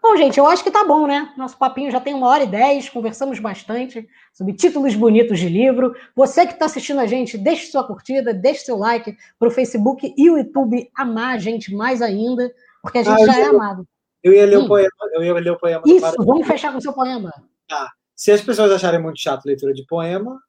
[0.00, 1.32] Bom, gente, eu acho que tá bom, né?
[1.36, 5.94] Nosso papinho já tem uma hora e dez, conversamos bastante sobre títulos bonitos de livro.
[6.14, 10.14] Você que está assistindo a gente, deixe sua curtida, deixe seu like para o Facebook
[10.16, 13.86] e o YouTube amar a gente mais ainda, porque a gente ah, já é amado.
[14.22, 14.64] Eu ia ler hum.
[14.64, 14.90] o poema.
[15.12, 15.82] Eu ia ler o poema.
[15.84, 17.32] Isso, vamos fechar com o seu poema.
[17.66, 17.90] Tá.
[18.14, 20.40] Se as pessoas acharem muito chato a leitura de poema,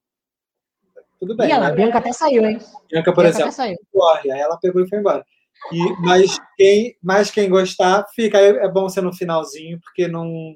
[1.19, 1.49] tudo bem.
[1.49, 1.75] E ela, né?
[1.75, 2.59] Bianca até saiu, hein?
[2.89, 5.25] Bianca, por Bianca exemplo, corre, aí ela pegou e foi embora.
[5.71, 8.37] E, mas, quem, mas quem gostar, fica.
[8.39, 10.55] É, é bom ser no finalzinho, porque não.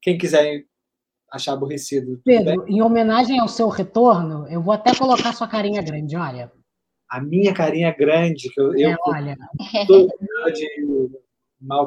[0.00, 0.64] Quem quiser
[1.32, 2.20] achar aborrecido.
[2.24, 6.50] Pedro, em homenagem ao seu retorno, eu vou até colocar sua carinha grande, olha.
[7.08, 8.74] A minha carinha grande, que eu.
[8.74, 9.36] É, eu olha.
[10.52, 10.68] de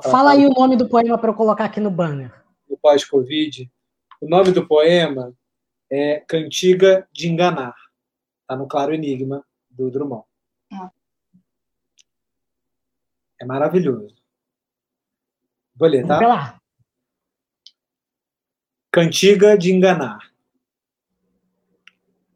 [0.10, 2.34] Fala aí o nome do poema para eu colocar aqui no banner.
[2.70, 3.70] No pós-Covid.
[4.22, 5.34] O nome do poema
[5.92, 7.76] é Cantiga de Enganar.
[8.42, 10.24] Está no Claro Enigma, do Drummond.
[13.40, 14.16] É maravilhoso.
[15.76, 16.20] Vou ler, tá?
[16.20, 16.62] Vamos lá.
[18.92, 20.34] Cantiga de enganar.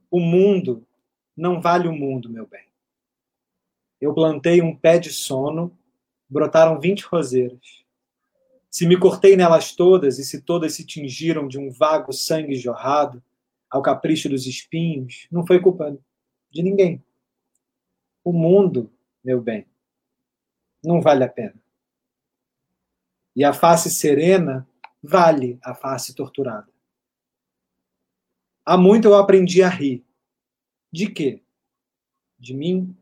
[0.09, 0.87] O mundo
[1.35, 2.65] não vale o mundo, meu bem.
[3.99, 5.77] Eu plantei um pé de sono,
[6.29, 7.83] brotaram vinte roseiras.
[8.69, 13.23] Se me cortei nelas todas e se todas se tingiram de um vago sangue jorrado
[13.69, 15.97] ao capricho dos espinhos, não foi culpa
[16.51, 17.03] de ninguém.
[18.23, 18.91] O mundo,
[19.23, 19.65] meu bem,
[20.83, 21.55] não vale a pena.
[23.35, 24.67] E a face serena
[25.01, 26.71] vale a face torturada.
[28.65, 30.05] Há muito eu aprendi a rir.
[30.91, 31.41] De quê?
[32.37, 32.95] De mim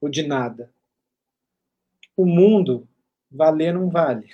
[0.00, 0.72] ou de nada?
[2.16, 2.88] O mundo
[3.30, 4.30] valer não vale.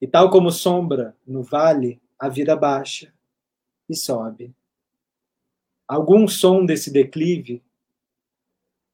[0.00, 3.12] E tal como sombra no vale, a vida baixa
[3.88, 4.54] e sobe.
[5.88, 7.62] Algum som desse declive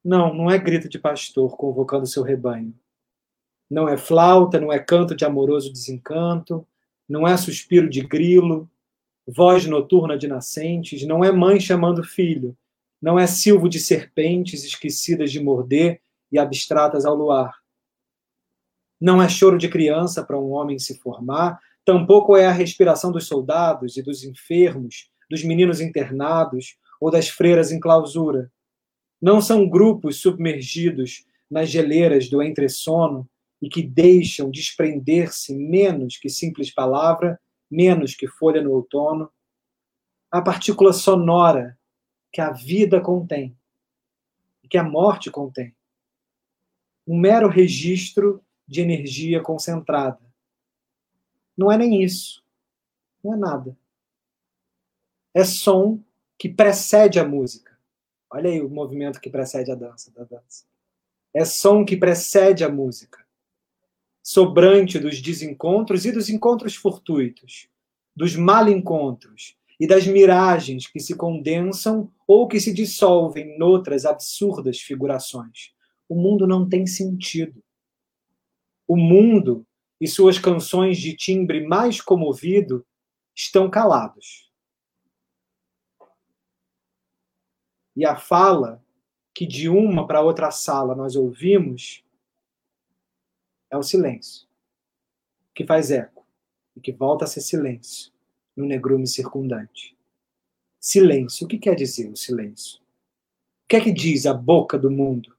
[0.04, 2.74] não, não é grito de pastor convocando seu rebanho.
[3.70, 6.66] Não é flauta, não é canto de amoroso desencanto,
[7.08, 8.70] não é suspiro de grilo,
[9.26, 12.56] voz noturna de nascentes, não é mãe chamando filho,
[13.00, 16.00] não é silvo de serpentes esquecidas de morder
[16.30, 17.62] e abstratas ao luar.
[19.00, 23.26] Não é choro de criança para um homem se formar, tampouco é a respiração dos
[23.26, 28.50] soldados e dos enfermos, dos meninos internados ou das freiras em clausura.
[29.22, 33.28] Não são grupos submergidos nas geleiras do entressono
[33.60, 37.40] e que deixam desprender-se menos que simples palavra,
[37.70, 39.30] menos que folha no outono.
[40.28, 41.78] A partícula sonora
[42.32, 43.56] que a vida contém,
[44.68, 45.72] que a morte contém.
[47.06, 50.20] Um mero registro de energia concentrada.
[51.56, 52.42] Não é nem isso.
[53.22, 53.76] Não é nada.
[55.32, 56.02] É som
[56.36, 57.71] que precede a música.
[58.34, 60.64] Olha aí o movimento que precede a dança, da dança.
[61.34, 63.22] É som que precede a música.
[64.22, 67.68] Sobrante dos desencontros e dos encontros fortuitos,
[68.16, 74.78] dos mal encontros e das miragens que se condensam ou que se dissolvem noutras absurdas
[74.78, 75.74] figurações.
[76.08, 77.62] O mundo não tem sentido.
[78.88, 79.66] O mundo
[80.00, 82.86] e suas canções de timbre mais comovido
[83.36, 84.51] estão calados.
[87.94, 88.82] E a fala
[89.34, 92.04] que de uma para outra sala nós ouvimos
[93.70, 94.46] é o silêncio,
[95.54, 96.26] que faz eco
[96.76, 98.12] e que volta a ser silêncio
[98.56, 99.96] no negrume circundante.
[100.78, 101.46] Silêncio.
[101.46, 102.80] O que quer dizer o silêncio?
[103.64, 105.34] O que é que diz a boca do mundo?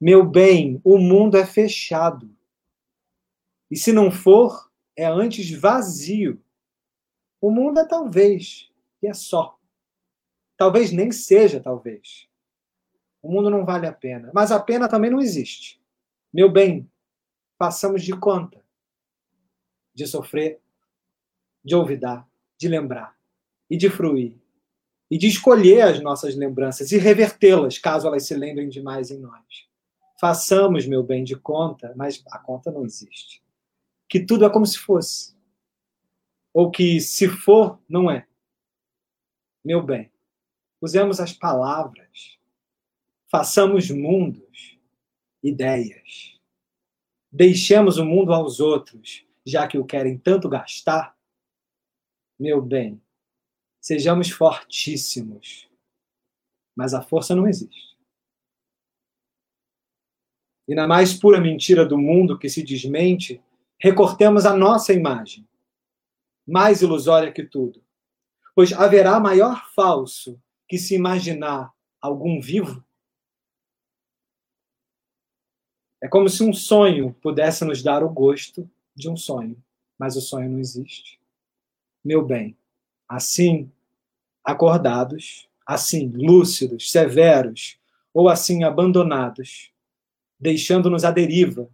[0.00, 2.30] Meu bem, o mundo é fechado.
[3.70, 6.40] E se não for, é antes vazio.
[7.40, 8.70] O mundo é talvez,
[9.02, 9.57] e é só.
[10.58, 12.28] Talvez nem seja talvez.
[13.22, 14.30] O mundo não vale a pena.
[14.34, 15.80] Mas a pena também não existe.
[16.34, 16.90] Meu bem,
[17.56, 18.62] passamos de conta
[19.94, 20.60] de sofrer,
[21.64, 23.16] de olvidar, de lembrar
[23.68, 24.36] e de fruir
[25.10, 29.66] e de escolher as nossas lembranças e revertê-las caso elas se lembrem demais em nós.
[30.20, 33.42] Façamos, meu bem, de conta, mas a conta não existe.
[34.08, 35.36] Que tudo é como se fosse.
[36.52, 38.26] Ou que, se for, não é.
[39.64, 40.10] Meu bem,
[40.80, 42.38] usemos as palavras,
[43.30, 44.78] façamos mundos,
[45.42, 46.38] ideias.
[47.30, 51.16] Deixemos o mundo aos outros, já que o querem tanto gastar
[52.38, 53.02] meu bem,
[53.80, 55.68] sejamos fortíssimos,
[56.76, 57.98] mas a força não existe.
[60.68, 63.42] E na mais pura mentira do mundo que se desmente,
[63.80, 65.48] recortemos a nossa imagem,
[66.46, 67.82] mais ilusória que tudo.
[68.54, 72.84] Pois haverá maior falso que se imaginar algum vivo?
[76.00, 79.60] É como se um sonho pudesse nos dar o gosto de um sonho,
[79.98, 81.18] mas o sonho não existe
[82.04, 82.56] meu bem.
[83.08, 83.70] Assim,
[84.44, 87.78] acordados, assim, lúcidos, severos,
[88.14, 89.72] ou assim abandonados,
[90.40, 91.70] deixando-nos à deriva,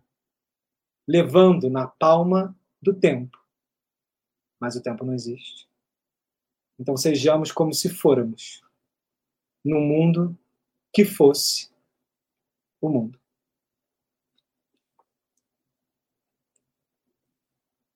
[1.07, 3.39] levando na palma do tempo.
[4.59, 5.69] Mas o tempo não existe.
[6.79, 8.63] Então sejamos como se fôramos
[9.65, 10.37] no mundo
[10.93, 11.71] que fosse
[12.81, 13.19] o mundo.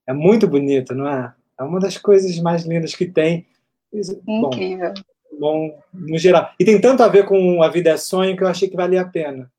[0.07, 1.35] É muito bonito, não é?
[1.59, 3.47] É uma das coisas mais lindas que tem.
[3.93, 4.95] Incrível.
[5.39, 6.51] Bom, bom, no geral.
[6.59, 9.03] E tem tanto a ver com A Vida é Sonho que eu achei que valia
[9.03, 9.53] a pena.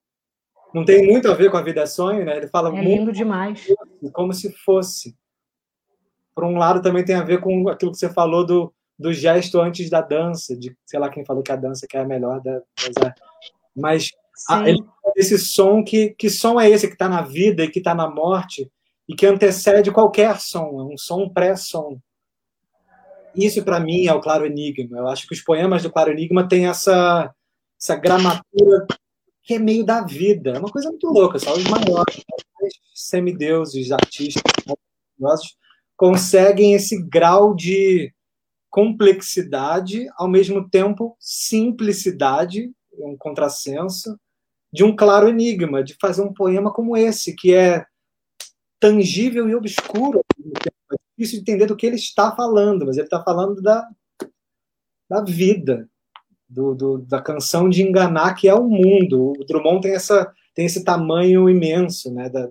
[0.73, 2.37] Não tem muito a ver com A Vida é Sonho, né?
[2.37, 3.67] Ele fala é muito lindo demais.
[4.11, 5.15] Como se fosse.
[6.33, 9.61] Por um lado, também tem a ver com aquilo que você falou do, do gesto
[9.61, 12.41] antes da dança, de sei lá quem falou que a dança que é a melhor
[12.41, 13.13] da, das
[13.75, 14.11] Mas
[14.49, 14.83] a, ele,
[15.15, 18.09] esse som, que, que som é esse que está na vida e que está na
[18.09, 18.69] morte?
[19.09, 21.99] e que antecede qualquer som, é um som pré-som.
[23.35, 24.99] Isso, para mim, é o Claro Enigma.
[24.99, 27.33] Eu acho que os poemas do Claro Enigma têm essa,
[27.81, 28.85] essa gramatura
[29.41, 30.51] que é meio da vida.
[30.51, 31.39] É uma coisa muito louca.
[31.39, 32.17] Só os maiores,
[32.61, 35.57] os semideuses, artistas maravilhosos,
[35.97, 38.13] conseguem esse grau de
[38.79, 44.17] complexidade, ao mesmo tempo simplicidade, um contrassenso,
[44.71, 47.85] de um claro enigma, de fazer um poema como esse, que é
[48.79, 50.21] tangível e obscuro.
[50.39, 53.85] É difícil de entender do que ele está falando, mas ele está falando da,
[55.09, 55.89] da vida,
[56.47, 59.33] do, do, da canção de enganar que é o mundo.
[59.37, 62.29] O Drummond tem, essa, tem esse tamanho imenso, né?
[62.29, 62.49] Da,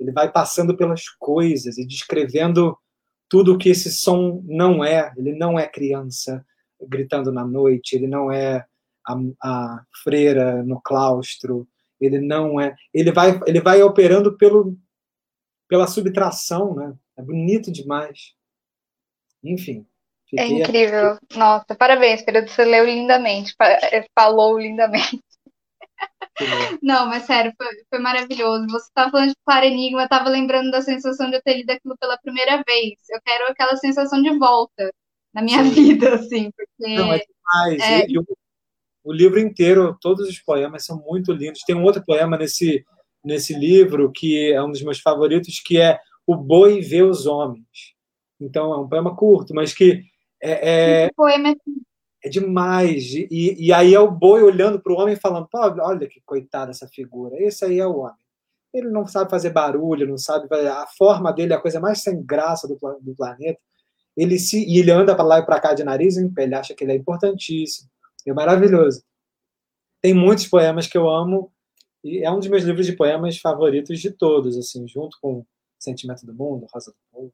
[0.00, 2.74] ele vai passando pelas coisas e descrevendo
[3.28, 5.12] tudo o que esse som não é.
[5.16, 6.44] Ele não é criança
[6.80, 8.64] gritando na noite, ele não é
[9.06, 11.68] a, a freira no claustro,
[12.00, 12.74] ele não é.
[12.92, 14.76] Ele vai, ele vai operando pelo,
[15.68, 16.94] pela subtração, né?
[17.16, 18.34] É bonito demais.
[19.42, 19.86] Enfim.
[20.36, 21.18] É incrível.
[21.34, 22.46] Nossa, parabéns, Pedro.
[22.46, 23.54] Você leu lindamente,
[24.14, 25.22] falou lindamente.
[26.82, 28.66] Não, mas sério, foi, foi maravilhoso.
[28.68, 31.96] Você estava falando de Claro Enigma, estava lembrando da sensação de eu ter lido aquilo
[31.98, 32.94] pela primeira vez.
[33.10, 34.92] Eu quero aquela sensação de volta
[35.34, 35.70] na minha Sim.
[35.70, 36.94] vida, assim, porque.
[36.94, 37.82] Não, é demais.
[37.82, 38.06] É...
[38.06, 38.24] E, e o,
[39.04, 41.62] o, livro inteiro, todos os poemas são muito lindos.
[41.66, 42.84] Tem um outro poema nesse,
[43.24, 47.94] nesse livro que é um dos meus favoritos, que é O Boi Vê os Homens.
[48.40, 50.04] Então, é um poema curto, mas que
[50.40, 51.54] é, é, poema é...
[52.22, 53.12] é demais.
[53.12, 56.88] E, e aí é o boi olhando para o homem falando: olha que coitada essa
[56.88, 58.16] figura, esse aí é o homem.
[58.72, 60.46] Ele não sabe fazer barulho, não sabe.
[60.54, 63.60] A forma dele é a coisa mais sem graça do, do planeta.
[64.16, 66.54] Ele se e ele anda para lá e para cá de nariz em pé, ele
[66.54, 67.88] acha que ele é importantíssimo.
[68.26, 69.02] É maravilhoso.
[70.02, 71.52] Tem muitos poemas que eu amo
[72.04, 75.44] e é um dos meus livros de poemas favoritos de todos, assim, junto com
[75.78, 77.32] Sentimento do Mundo, Rosa do Povo.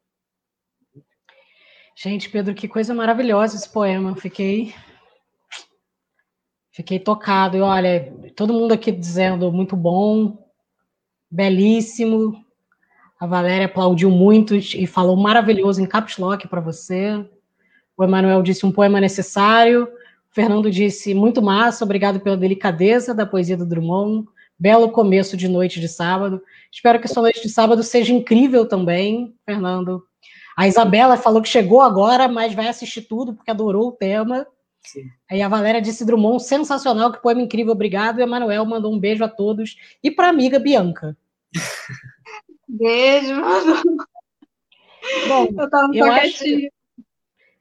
[1.97, 4.17] Gente, Pedro, que coisa maravilhosa esse poema.
[4.17, 4.75] Fiquei
[6.73, 7.57] fiquei tocado.
[7.57, 10.45] E olha, todo mundo aqui dizendo muito bom,
[11.31, 12.45] belíssimo.
[13.19, 17.25] A Valéria aplaudiu muito e falou maravilhoso em caps lock para você.
[17.97, 19.85] O Emanuel disse um poema necessário.
[19.85, 24.27] O Fernando disse muito massa, obrigado pela delicadeza da poesia do Drummond.
[24.59, 26.43] Belo começo de noite de sábado.
[26.73, 30.05] Espero que sua noite de sábado seja incrível também, Fernando.
[30.57, 34.47] A Isabela falou que chegou agora, mas vai assistir tudo porque adorou o tema.
[34.83, 35.05] Sim.
[35.31, 38.21] Aí a Valéria disse Drummond, sensacional, que poema incrível, obrigado.
[38.21, 39.77] E a Manuel mandou um beijo a todos.
[40.03, 41.17] E para a amiga Bianca.
[42.67, 43.83] Beijo, mano.
[45.29, 46.45] Bom, eu tava eu acho,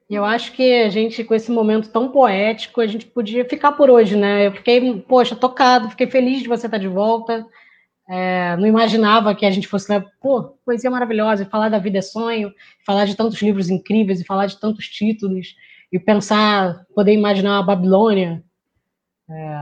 [0.10, 3.90] eu acho que a gente, com esse momento tão poético, a gente podia ficar por
[3.90, 4.48] hoje, né?
[4.48, 7.46] Eu fiquei, poxa, tocado, fiquei feliz de você estar de volta.
[8.10, 12.00] É, não imaginava que a gente fosse, né, pô, poesia maravilhosa, e falar da vida
[12.00, 12.54] é sonho,
[12.86, 15.56] falar de tantos livros incríveis, e falar de tantos títulos,
[15.92, 18.44] e pensar, poder imaginar a Babilônia,
[19.30, 19.58] é,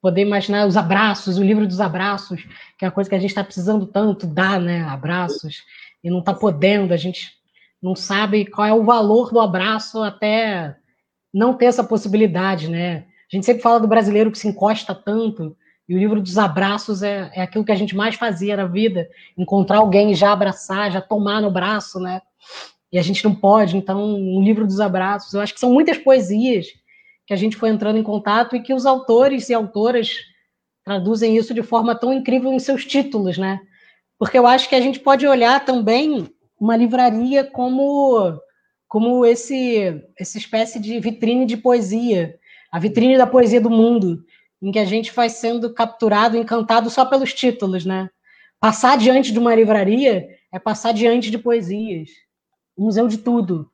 [0.00, 2.42] poder imaginar os abraços, o livro dos abraços,
[2.76, 5.62] que é a coisa que a gente está precisando tanto dar, né, abraços,
[6.02, 7.32] e não está podendo, a gente
[7.82, 10.76] não sabe qual é o valor do abraço até
[11.32, 13.04] não ter essa possibilidade, né?
[13.30, 15.56] A gente sempre fala do brasileiro que se encosta tanto,
[15.88, 19.08] e o livro dos abraços é, é aquilo que a gente mais fazia na vida,
[19.36, 22.20] encontrar alguém já abraçar, já tomar no braço, né?
[22.92, 25.96] E a gente não pode, então, o livro dos abraços, eu acho que são muitas
[25.96, 26.66] poesias
[27.26, 30.10] que a gente foi entrando em contato e que os autores e autoras
[30.84, 33.60] traduzem isso de forma tão incrível em seus títulos, né?
[34.18, 36.26] Porque eu acho que a gente pode olhar também
[36.58, 38.40] uma livraria como
[38.88, 42.34] como esse essa espécie de vitrine de poesia,
[42.72, 44.24] a vitrine da poesia do mundo,
[44.60, 48.10] em que a gente vai sendo capturado, encantado só pelos títulos, né?
[48.60, 52.10] Passar diante de uma livraria é passar diante de poesias.
[52.76, 53.70] museu de tudo.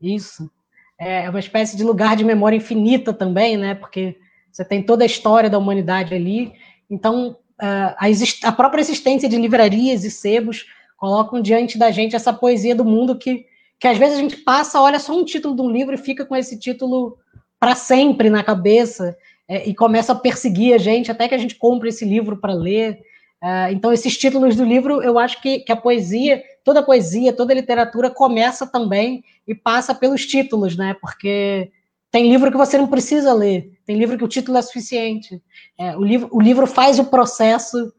[0.00, 0.50] Isso.
[0.98, 3.74] É uma espécie de lugar de memória infinita também, né?
[3.74, 4.16] Porque
[4.50, 6.52] você tem toda a história da humanidade ali.
[6.90, 10.66] Então, a, própria existência de livrarias e sebos
[10.96, 13.46] colocam diante da gente essa poesia do mundo que,
[13.78, 16.24] que às vezes a gente passa, olha só um título de um livro e fica
[16.24, 17.16] com esse título
[17.60, 19.16] para sempre na cabeça
[19.48, 22.52] é, e começa a perseguir a gente até que a gente compre esse livro para
[22.52, 23.00] ler.
[23.42, 27.32] Uh, então, esses títulos do livro, eu acho que, que a poesia, toda a poesia,
[27.32, 30.94] toda a literatura começa também e passa pelos títulos, né?
[31.00, 31.70] Porque
[32.10, 35.40] tem livro que você não precisa ler, tem livro que o título é suficiente.
[35.78, 37.92] É, o, livro, o livro faz o processo,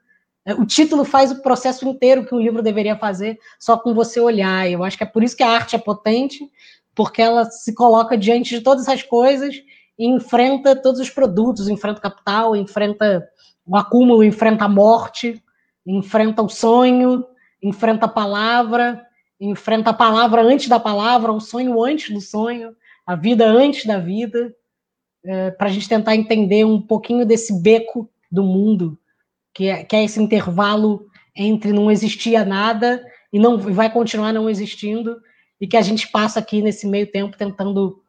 [0.46, 4.20] é, o título faz o processo inteiro que um livro deveria fazer só com você
[4.20, 4.70] olhar.
[4.70, 6.48] Eu acho que é por isso que a arte é potente,
[6.94, 9.56] porque ela se coloca diante de todas as coisas
[10.00, 13.28] e enfrenta todos os produtos, enfrenta o capital, enfrenta
[13.66, 15.44] o acúmulo, enfrenta a morte,
[15.86, 17.26] enfrenta o sonho,
[17.62, 19.06] enfrenta a palavra,
[19.38, 22.74] enfrenta a palavra antes da palavra, o sonho antes do sonho,
[23.06, 24.56] a vida antes da vida,
[25.26, 28.98] é, para a gente tentar entender um pouquinho desse beco do mundo,
[29.54, 33.04] que é, que é esse intervalo entre não existia nada
[33.34, 35.18] e não vai continuar não existindo,
[35.60, 38.02] e que a gente passa aqui nesse meio tempo tentando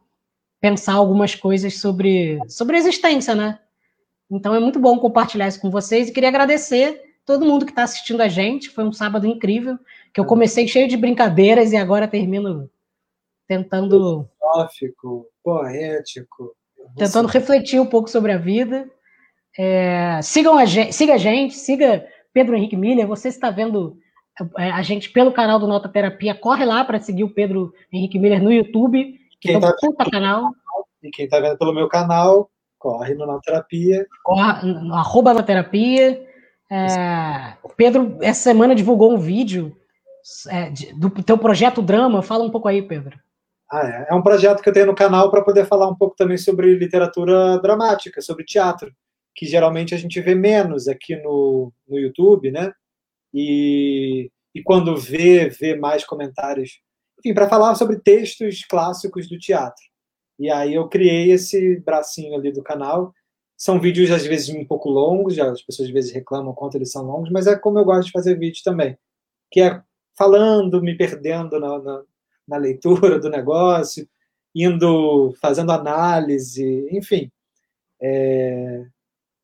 [0.60, 3.58] pensar algumas coisas sobre, sobre a existência, né?
[4.30, 7.82] Então é muito bom compartilhar isso com vocês e queria agradecer todo mundo que está
[7.82, 8.68] assistindo a gente.
[8.68, 9.78] Foi um sábado incrível,
[10.12, 12.70] que eu comecei cheio de brincadeiras e agora termino
[13.48, 14.28] tentando.
[14.38, 16.54] Filosófico, poético.
[16.96, 18.88] Tentando refletir um pouco sobre a vida.
[19.58, 23.06] É, sigam a gente, siga a gente, siga Pedro Henrique Miller.
[23.06, 23.98] Você está vendo
[24.58, 28.18] é, a gente pelo canal do Nota Terapia, corre lá para seguir o Pedro Henrique
[28.18, 30.52] Miller no YouTube quem então, tá puta canal.
[31.02, 34.06] E quem tá vendo pelo meu canal, corre no Na Terapia.
[34.22, 36.26] Corre, no arroba Na Terapia.
[36.70, 39.76] É, o Pedro, essa semana, divulgou um vídeo
[40.48, 42.22] é, de, do teu projeto Drama.
[42.22, 43.18] Fala um pouco aí, Pedro.
[43.70, 44.12] Ah, é.
[44.12, 46.74] é um projeto que eu tenho no canal para poder falar um pouco também sobre
[46.74, 48.92] literatura dramática, sobre teatro,
[49.34, 52.72] que geralmente a gente vê menos aqui no, no YouTube, né?
[53.32, 56.80] E, e quando vê, vê mais comentários.
[57.20, 59.84] Enfim, para falar sobre textos clássicos do teatro.
[60.38, 63.14] E aí eu criei esse bracinho ali do canal.
[63.58, 67.04] São vídeos, às vezes, um pouco longos, as pessoas às vezes reclamam quanto eles são
[67.04, 68.96] longos, mas é como eu gosto de fazer vídeo também.
[69.50, 69.82] Que é
[70.16, 72.02] falando, me perdendo na, na,
[72.48, 74.08] na leitura do negócio,
[74.54, 77.30] indo, fazendo análise, enfim.
[78.00, 78.86] É...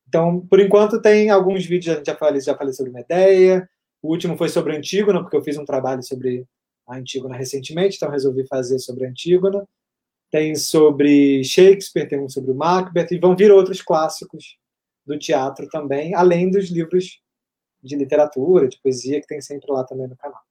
[0.07, 3.69] Então, por enquanto, tem alguns vídeos, a gente já falei, já falei sobre Medeia,
[4.01, 6.47] o último foi sobre Antígona, porque eu fiz um trabalho sobre
[6.87, 9.67] a Antígona recentemente, então resolvi fazer sobre Antígona
[10.29, 14.57] tem sobre Shakespeare, tem um sobre o Macbeth, e vão vir outros clássicos
[15.05, 17.21] do teatro também, além dos livros
[17.81, 20.41] de literatura, de poesia, que tem sempre lá também no canal.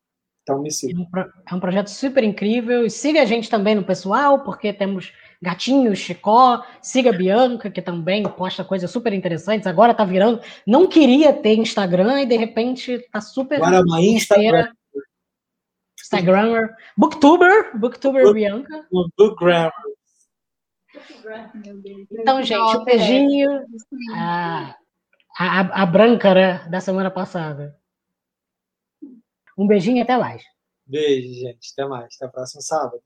[0.43, 1.05] Então me siga.
[1.51, 2.87] É um projeto super incrível.
[2.87, 7.83] E siga a gente também no pessoal, porque temos Gatinho, Chicó, siga a Bianca, que
[7.83, 9.67] também posta coisas super interessantes.
[9.67, 10.41] Agora tá virando.
[10.65, 13.57] Não queria ter Instagram e de repente tá super.
[13.57, 14.69] Agora é uma Instagram.
[16.07, 18.87] Instagrammer, Booktuber, Booktuber Book, Bianca.
[19.17, 19.73] Bookgrammer.
[22.11, 23.67] Então, gente, um beijinho.
[24.15, 24.77] A,
[25.39, 27.77] a, a branca, né, da semana passada.
[29.59, 30.43] Um beijinho e até mais.
[30.87, 31.73] Beijo, gente.
[31.73, 32.15] Até mais.
[32.17, 33.03] Até o próximo sábado.